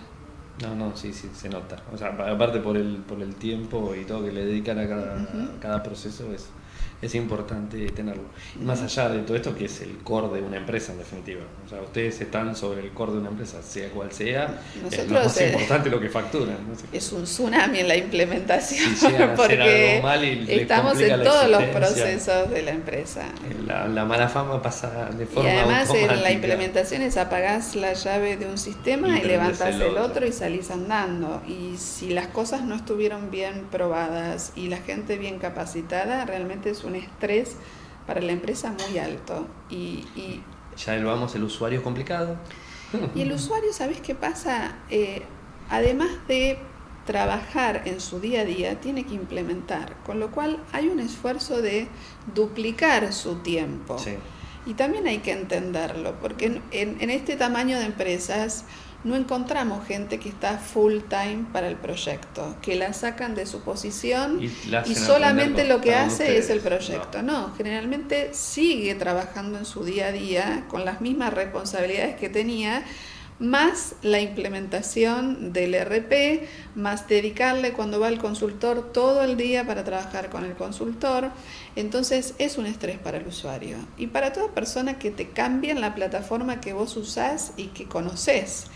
No, 0.56 0.74
no, 0.76 0.96
sí, 0.96 1.14
sí, 1.14 1.34
se 1.34 1.48
nota. 1.48 1.84
O 1.90 1.96
sea, 1.96 2.08
aparte 2.08 2.60
por 2.60 2.76
el, 2.76 3.04
por 3.04 3.22
el 3.22 3.36
tiempo 3.36 3.94
y 3.94 4.04
todo 4.04 4.22
que 4.24 4.32
le 4.32 4.44
dedican 4.44 4.78
a 4.78 4.86
cada, 4.88 5.32
a 5.56 5.58
cada 5.58 5.82
proceso 5.82 6.32
es 6.32 6.54
es 7.02 7.16
importante 7.16 7.84
tenerlo. 7.90 8.22
Y 8.58 8.64
más 8.64 8.80
allá 8.80 9.08
de 9.08 9.22
todo 9.22 9.36
esto, 9.36 9.54
que 9.56 9.64
es 9.64 9.80
el 9.80 9.98
core 9.98 10.40
de 10.40 10.46
una 10.46 10.56
empresa 10.56 10.92
en 10.92 10.98
definitiva. 10.98 11.42
O 11.66 11.68
sea, 11.68 11.80
ustedes 11.80 12.20
están 12.20 12.54
sobre 12.54 12.80
el 12.80 12.90
core 12.90 13.12
de 13.12 13.18
una 13.18 13.30
empresa, 13.30 13.60
sea 13.60 13.90
cual 13.90 14.12
sea, 14.12 14.60
es 14.88 15.08
lo 15.08 15.18
más 15.20 15.36
eh, 15.40 15.48
importante 15.48 15.90
lo 15.90 15.98
que 15.98 16.08
facturan. 16.08 16.56
Es 16.92 17.10
un 17.12 17.24
tsunami 17.24 17.80
en 17.80 17.88
la 17.88 17.96
implementación, 17.96 18.92
porque 19.36 20.00
estamos 20.48 21.00
en 21.00 21.24
todos 21.24 21.50
los 21.50 21.64
procesos 21.64 22.48
de 22.50 22.62
la 22.62 22.70
empresa. 22.70 23.24
La, 23.66 24.04
mala 24.04 24.28
fama 24.28 24.62
pasa 24.62 25.10
de 25.16 25.26
forma 25.26 25.48
Y 25.48 25.56
además 25.56 25.90
en 25.94 26.22
la 26.22 26.30
implementación 26.30 27.02
es 27.02 27.16
apagás 27.16 27.74
la 27.74 27.94
llave 27.94 28.36
de 28.36 28.46
un 28.46 28.58
sistema 28.58 29.18
y, 29.18 29.24
levantas 29.24 29.74
el 29.74 29.96
otro 29.96 30.24
y 30.24 30.32
salís 30.32 30.70
andando. 30.70 31.42
Y 31.48 31.76
si 31.78 32.10
las 32.10 32.28
cosas 32.28 32.62
no 32.62 32.76
estuvieron 32.76 33.30
bien 33.30 33.66
probadas 33.72 34.52
y 34.54 34.68
la 34.68 34.76
gente 34.76 35.16
bien 35.16 35.40
capacitada, 35.40 36.24
realmente 36.26 36.61
es 36.70 36.84
un 36.84 36.94
estrés 36.94 37.56
para 38.06 38.20
la 38.20 38.32
empresa 38.32 38.74
muy 38.86 38.98
alto. 38.98 39.46
Y, 39.70 40.04
y 40.16 40.42
ya 40.76 40.96
lo 40.96 41.08
vamos, 41.08 41.34
el 41.34 41.44
usuario 41.44 41.78
es 41.78 41.84
complicado. 41.84 42.36
Y 43.14 43.22
el 43.22 43.32
usuario, 43.32 43.72
¿sabes 43.72 44.00
qué 44.00 44.14
pasa? 44.14 44.76
Eh, 44.90 45.22
además 45.70 46.10
de 46.28 46.58
trabajar 47.06 47.82
en 47.86 48.00
su 48.00 48.20
día 48.20 48.42
a 48.42 48.44
día, 48.44 48.80
tiene 48.80 49.04
que 49.04 49.14
implementar, 49.14 49.96
con 50.04 50.20
lo 50.20 50.30
cual 50.30 50.58
hay 50.72 50.88
un 50.88 51.00
esfuerzo 51.00 51.62
de 51.62 51.88
duplicar 52.34 53.12
su 53.12 53.36
tiempo. 53.36 53.96
Y 54.66 54.74
también 54.74 55.06
hay 55.06 55.18
que 55.18 55.32
entenderlo, 55.32 56.20
porque 56.20 56.60
en, 56.70 57.00
en 57.00 57.10
este 57.10 57.36
tamaño 57.36 57.78
de 57.78 57.86
empresas, 57.86 58.64
no 59.04 59.16
encontramos 59.16 59.86
gente 59.86 60.18
que 60.18 60.28
está 60.28 60.58
full 60.58 60.98
time 61.08 61.46
para 61.52 61.68
el 61.68 61.76
proyecto, 61.76 62.56
que 62.62 62.76
la 62.76 62.92
sacan 62.92 63.34
de 63.34 63.46
su 63.46 63.60
posición 63.60 64.40
y, 64.42 64.94
solamente 64.94 65.64
lo 65.64 65.80
que 65.80 65.94
hace 65.94 66.38
es 66.38 66.50
el 66.50 66.60
proyecto. 66.60 67.22
No. 67.22 67.52
generalmente 67.56 68.30
sigue 68.32 68.94
trabajando 68.94 69.58
en 69.58 69.64
su 69.64 69.84
día 69.84 70.08
a 70.08 70.12
día 70.12 70.64
con 70.68 70.84
las 70.84 71.00
mismas 71.00 71.32
responsabilidades 71.32 72.16
que 72.16 72.28
tenía, 72.28 72.84
más 73.42 73.96
la 74.02 74.20
implementación 74.20 75.52
del 75.52 75.74
RP, 75.74 76.46
más 76.76 77.08
dedicarle 77.08 77.72
cuando 77.72 77.98
va 77.98 78.08
el 78.08 78.18
consultor 78.18 78.92
todo 78.92 79.22
el 79.22 79.36
día 79.36 79.66
para 79.66 79.82
trabajar 79.82 80.30
con 80.30 80.44
el 80.44 80.54
consultor. 80.54 81.30
Entonces 81.74 82.34
es 82.38 82.56
un 82.56 82.66
estrés 82.66 82.98
para 82.98 83.18
el 83.18 83.26
usuario 83.26 83.78
y 83.98 84.06
para 84.06 84.32
toda 84.32 84.48
persona 84.52 84.98
que 84.98 85.10
te 85.10 85.30
cambia 85.30 85.72
en 85.72 85.80
la 85.80 85.94
plataforma 85.94 86.60
que 86.60 86.72
vos 86.72 86.96
usás 86.96 87.52
y 87.56 87.66
que 87.66 87.86
conoces. 87.86 88.66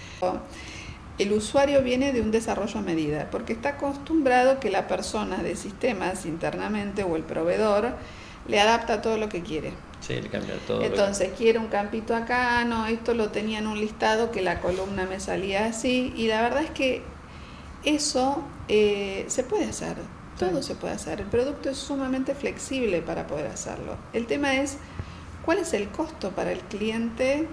El 1.18 1.32
usuario 1.32 1.80
viene 1.82 2.12
de 2.12 2.20
un 2.20 2.32
desarrollo 2.32 2.80
a 2.80 2.82
medida 2.82 3.28
porque 3.30 3.52
está 3.52 3.70
acostumbrado 3.70 4.58
que 4.58 4.70
la 4.70 4.88
persona 4.88 5.38
de 5.44 5.54
sistemas 5.54 6.26
internamente 6.26 7.04
o 7.04 7.14
el 7.14 7.22
proveedor 7.22 7.94
le 8.48 8.60
adapta 8.60 9.00
todo 9.00 9.16
lo 9.16 9.28
que 9.28 9.42
quiere. 9.42 9.72
Sí, 10.06 10.20
le 10.20 10.28
cambia 10.28 10.54
todo. 10.66 10.82
Entonces, 10.82 11.30
quiere 11.36 11.58
un 11.58 11.66
campito 11.66 12.14
acá, 12.14 12.64
no, 12.64 12.86
esto 12.86 13.14
lo 13.14 13.30
tenía 13.30 13.58
en 13.58 13.66
un 13.66 13.80
listado 13.80 14.30
que 14.30 14.40
la 14.40 14.60
columna 14.60 15.04
me 15.06 15.18
salía 15.18 15.66
así, 15.66 16.12
y 16.16 16.28
la 16.28 16.42
verdad 16.42 16.62
es 16.62 16.70
que 16.70 17.02
eso 17.84 18.44
eh, 18.68 19.24
se 19.28 19.42
puede 19.42 19.64
hacer, 19.64 19.96
todo 20.38 20.62
se 20.62 20.74
puede 20.74 20.94
hacer. 20.94 21.20
El 21.20 21.26
producto 21.26 21.70
es 21.70 21.78
sumamente 21.78 22.34
flexible 22.34 23.02
para 23.02 23.26
poder 23.26 23.46
hacerlo. 23.46 23.96
El 24.12 24.26
tema 24.26 24.56
es, 24.56 24.76
¿cuál 25.44 25.58
es 25.58 25.72
el 25.72 25.88
costo 25.88 26.30
para 26.30 26.52
el 26.52 26.60
cliente 26.60 27.48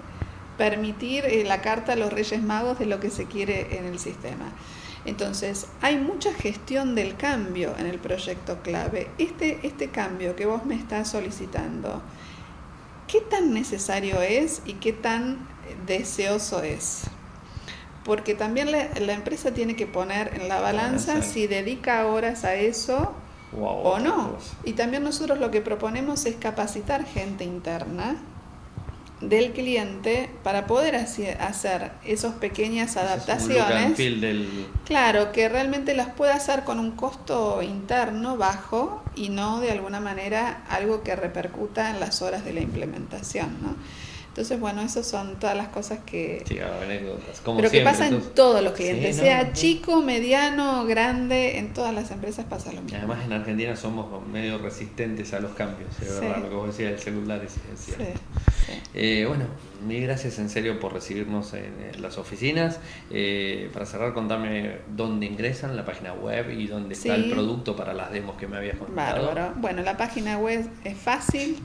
permitir 0.56 1.24
eh, 1.24 1.42
la 1.44 1.60
carta 1.60 1.94
a 1.94 1.96
los 1.96 2.12
Reyes 2.12 2.42
Magos 2.42 2.78
de 2.78 2.86
lo 2.86 3.00
que 3.00 3.10
se 3.10 3.26
quiere 3.26 3.78
en 3.78 3.86
el 3.86 3.98
sistema? 3.98 4.52
Entonces, 5.06 5.66
hay 5.82 5.98
mucha 5.98 6.32
gestión 6.32 6.94
del 6.94 7.16
cambio 7.16 7.74
en 7.78 7.86
el 7.86 7.98
proyecto 7.98 8.62
clave. 8.62 9.08
Este, 9.18 9.58
este 9.62 9.90
cambio 9.90 10.34
que 10.34 10.46
vos 10.46 10.64
me 10.64 10.76
estás 10.76 11.10
solicitando, 11.10 12.00
¿qué 13.06 13.20
tan 13.20 13.52
necesario 13.52 14.20
es 14.20 14.62
y 14.64 14.74
qué 14.74 14.92
tan 14.92 15.46
deseoso 15.86 16.62
es? 16.62 17.04
Porque 18.04 18.34
también 18.34 18.70
la, 18.70 19.12
empresa 19.12 19.52
tiene 19.52 19.76
que 19.76 19.86
poner 19.86 20.32
en 20.34 20.48
la 20.48 20.60
balanza 20.60 21.22
si 21.22 21.46
dedica 21.46 22.06
horas 22.06 22.44
a 22.44 22.54
eso 22.54 23.14
o 23.58 23.98
no. 23.98 24.36
Y 24.64 24.72
también 24.72 25.04
nosotros 25.04 25.38
lo 25.38 25.50
que 25.50 25.62
proponemos 25.62 26.26
es 26.26 26.36
capacitar 26.36 27.06
gente 27.06 27.44
interna 27.44 28.16
del 29.28 29.52
cliente 29.52 30.30
para 30.42 30.66
poder 30.66 30.96
hacer 30.96 31.92
esas 32.04 32.34
pequeñas 32.34 32.96
adaptaciones. 32.96 33.96
Claro, 34.84 35.32
que 35.32 35.48
realmente 35.48 35.94
las 35.94 36.08
pueda 36.08 36.34
hacer 36.34 36.64
con 36.64 36.78
un 36.78 36.92
costo 36.92 37.62
interno 37.62 38.36
bajo 38.36 39.02
y 39.14 39.28
no 39.28 39.60
de 39.60 39.70
alguna 39.70 40.00
manera 40.00 40.64
algo 40.68 41.02
que 41.02 41.16
repercuta 41.16 41.90
en 41.90 42.00
las 42.00 42.22
horas 42.22 42.44
de 42.44 42.52
la 42.52 42.60
implementación. 42.60 43.56
¿no? 43.62 43.76
Entonces, 44.34 44.58
bueno, 44.58 44.82
esas 44.82 45.06
son 45.06 45.36
todas 45.38 45.56
las 45.56 45.68
cosas 45.68 46.00
que... 46.04 46.42
Sí, 46.44 46.58
anécdotas. 46.58 47.40
Como 47.40 47.58
pero 47.58 47.70
siempre, 47.70 47.92
que 47.92 47.96
pasa 47.98 48.08
en 48.08 48.20
todos 48.34 48.64
los 48.64 48.72
clientes, 48.72 49.14
Sí, 49.14 49.22
sea 49.22 49.44
no, 49.44 49.52
chico, 49.52 50.02
mediano, 50.02 50.84
grande, 50.86 51.58
en 51.58 51.72
todas 51.72 51.94
las 51.94 52.10
empresas 52.10 52.44
pasa 52.46 52.72
lo 52.72 52.80
Y 52.80 52.82
mismo. 52.82 52.98
además 52.98 53.24
en 53.24 53.32
Argentina 53.32 53.76
somos 53.76 54.26
medio 54.26 54.58
resistentes 54.58 55.32
a 55.34 55.38
los 55.38 55.52
cambios, 55.52 55.88
es 56.02 56.08
Sí. 56.08 56.14
verdad, 56.20 56.38
lo 56.42 56.48
que 56.48 56.54
vos 56.56 56.66
decías 56.66 56.90
del 56.90 56.98
celular 56.98 57.44
es, 57.44 57.52
es 57.52 57.78
Sí, 57.78 57.92
cierto. 57.92 58.20
Eh, 58.94 59.24
bueno, 59.28 59.44
mil 59.86 60.02
gracias 60.02 60.38
en 60.40 60.48
serio 60.50 60.80
por 60.80 60.92
recibirnos 60.94 61.52
en, 61.54 61.72
en 61.94 62.02
las 62.02 62.18
oficinas. 62.18 62.80
Eh, 63.10 63.70
para 63.72 63.86
cerrar, 63.86 64.14
contame 64.14 64.78
dónde 64.96 65.26
ingresan, 65.26 65.76
la 65.76 65.84
página 65.84 66.12
web 66.12 66.50
y 66.50 66.66
dónde 66.66 66.94
está 66.94 67.14
el 67.14 67.30
producto 67.30 67.76
para 67.76 67.94
las 67.94 68.10
demos 68.10 68.36
que 68.36 68.48
me 68.48 68.56
habías 68.56 68.78
contado. 68.78 69.26
Bárbaro. 69.28 69.54
Bueno, 69.58 69.82
la 69.82 69.96
página 69.96 70.38
web 70.38 70.68
es 70.82 70.98
fácil, 70.98 71.56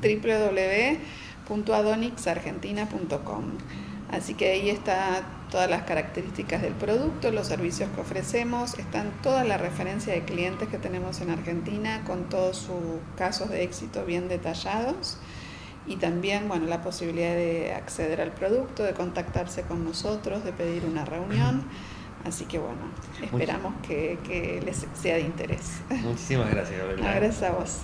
www.adonixargentina.com. 1.49 3.43
Así 4.11 4.33
que 4.33 4.51
ahí 4.51 4.69
está 4.69 5.21
todas 5.51 5.69
las 5.69 5.83
características 5.83 6.61
del 6.61 6.73
producto, 6.73 7.31
los 7.31 7.47
servicios 7.47 7.89
que 7.93 8.01
ofrecemos, 8.01 8.77
están 8.77 9.11
toda 9.21 9.43
la 9.43 9.57
referencia 9.57 10.13
de 10.13 10.23
clientes 10.23 10.67
que 10.67 10.77
tenemos 10.77 11.21
en 11.21 11.31
Argentina 11.31 12.03
con 12.05 12.29
todos 12.29 12.57
sus 12.57 12.99
casos 13.17 13.49
de 13.49 13.63
éxito 13.63 14.05
bien 14.05 14.27
detallados 14.27 15.17
y 15.85 15.95
también, 15.95 16.47
bueno, 16.47 16.67
la 16.67 16.81
posibilidad 16.81 17.33
de 17.33 17.73
acceder 17.73 18.21
al 18.21 18.31
producto, 18.31 18.83
de 18.83 18.93
contactarse 18.93 19.63
con 19.63 19.83
nosotros, 19.83 20.43
de 20.43 20.53
pedir 20.53 20.85
una 20.85 21.05
reunión. 21.05 21.63
Así 22.25 22.45
que 22.45 22.59
bueno, 22.59 22.81
esperamos 23.21 23.73
que, 23.87 24.19
que 24.27 24.61
les 24.63 24.85
sea 24.93 25.15
de 25.15 25.21
interés. 25.21 25.81
Muchísimas 25.89 26.51
gracias, 26.51 26.79
Gabriela. 26.79 27.15
Gracias 27.15 27.43
a 27.43 27.51
vos. 27.53 27.79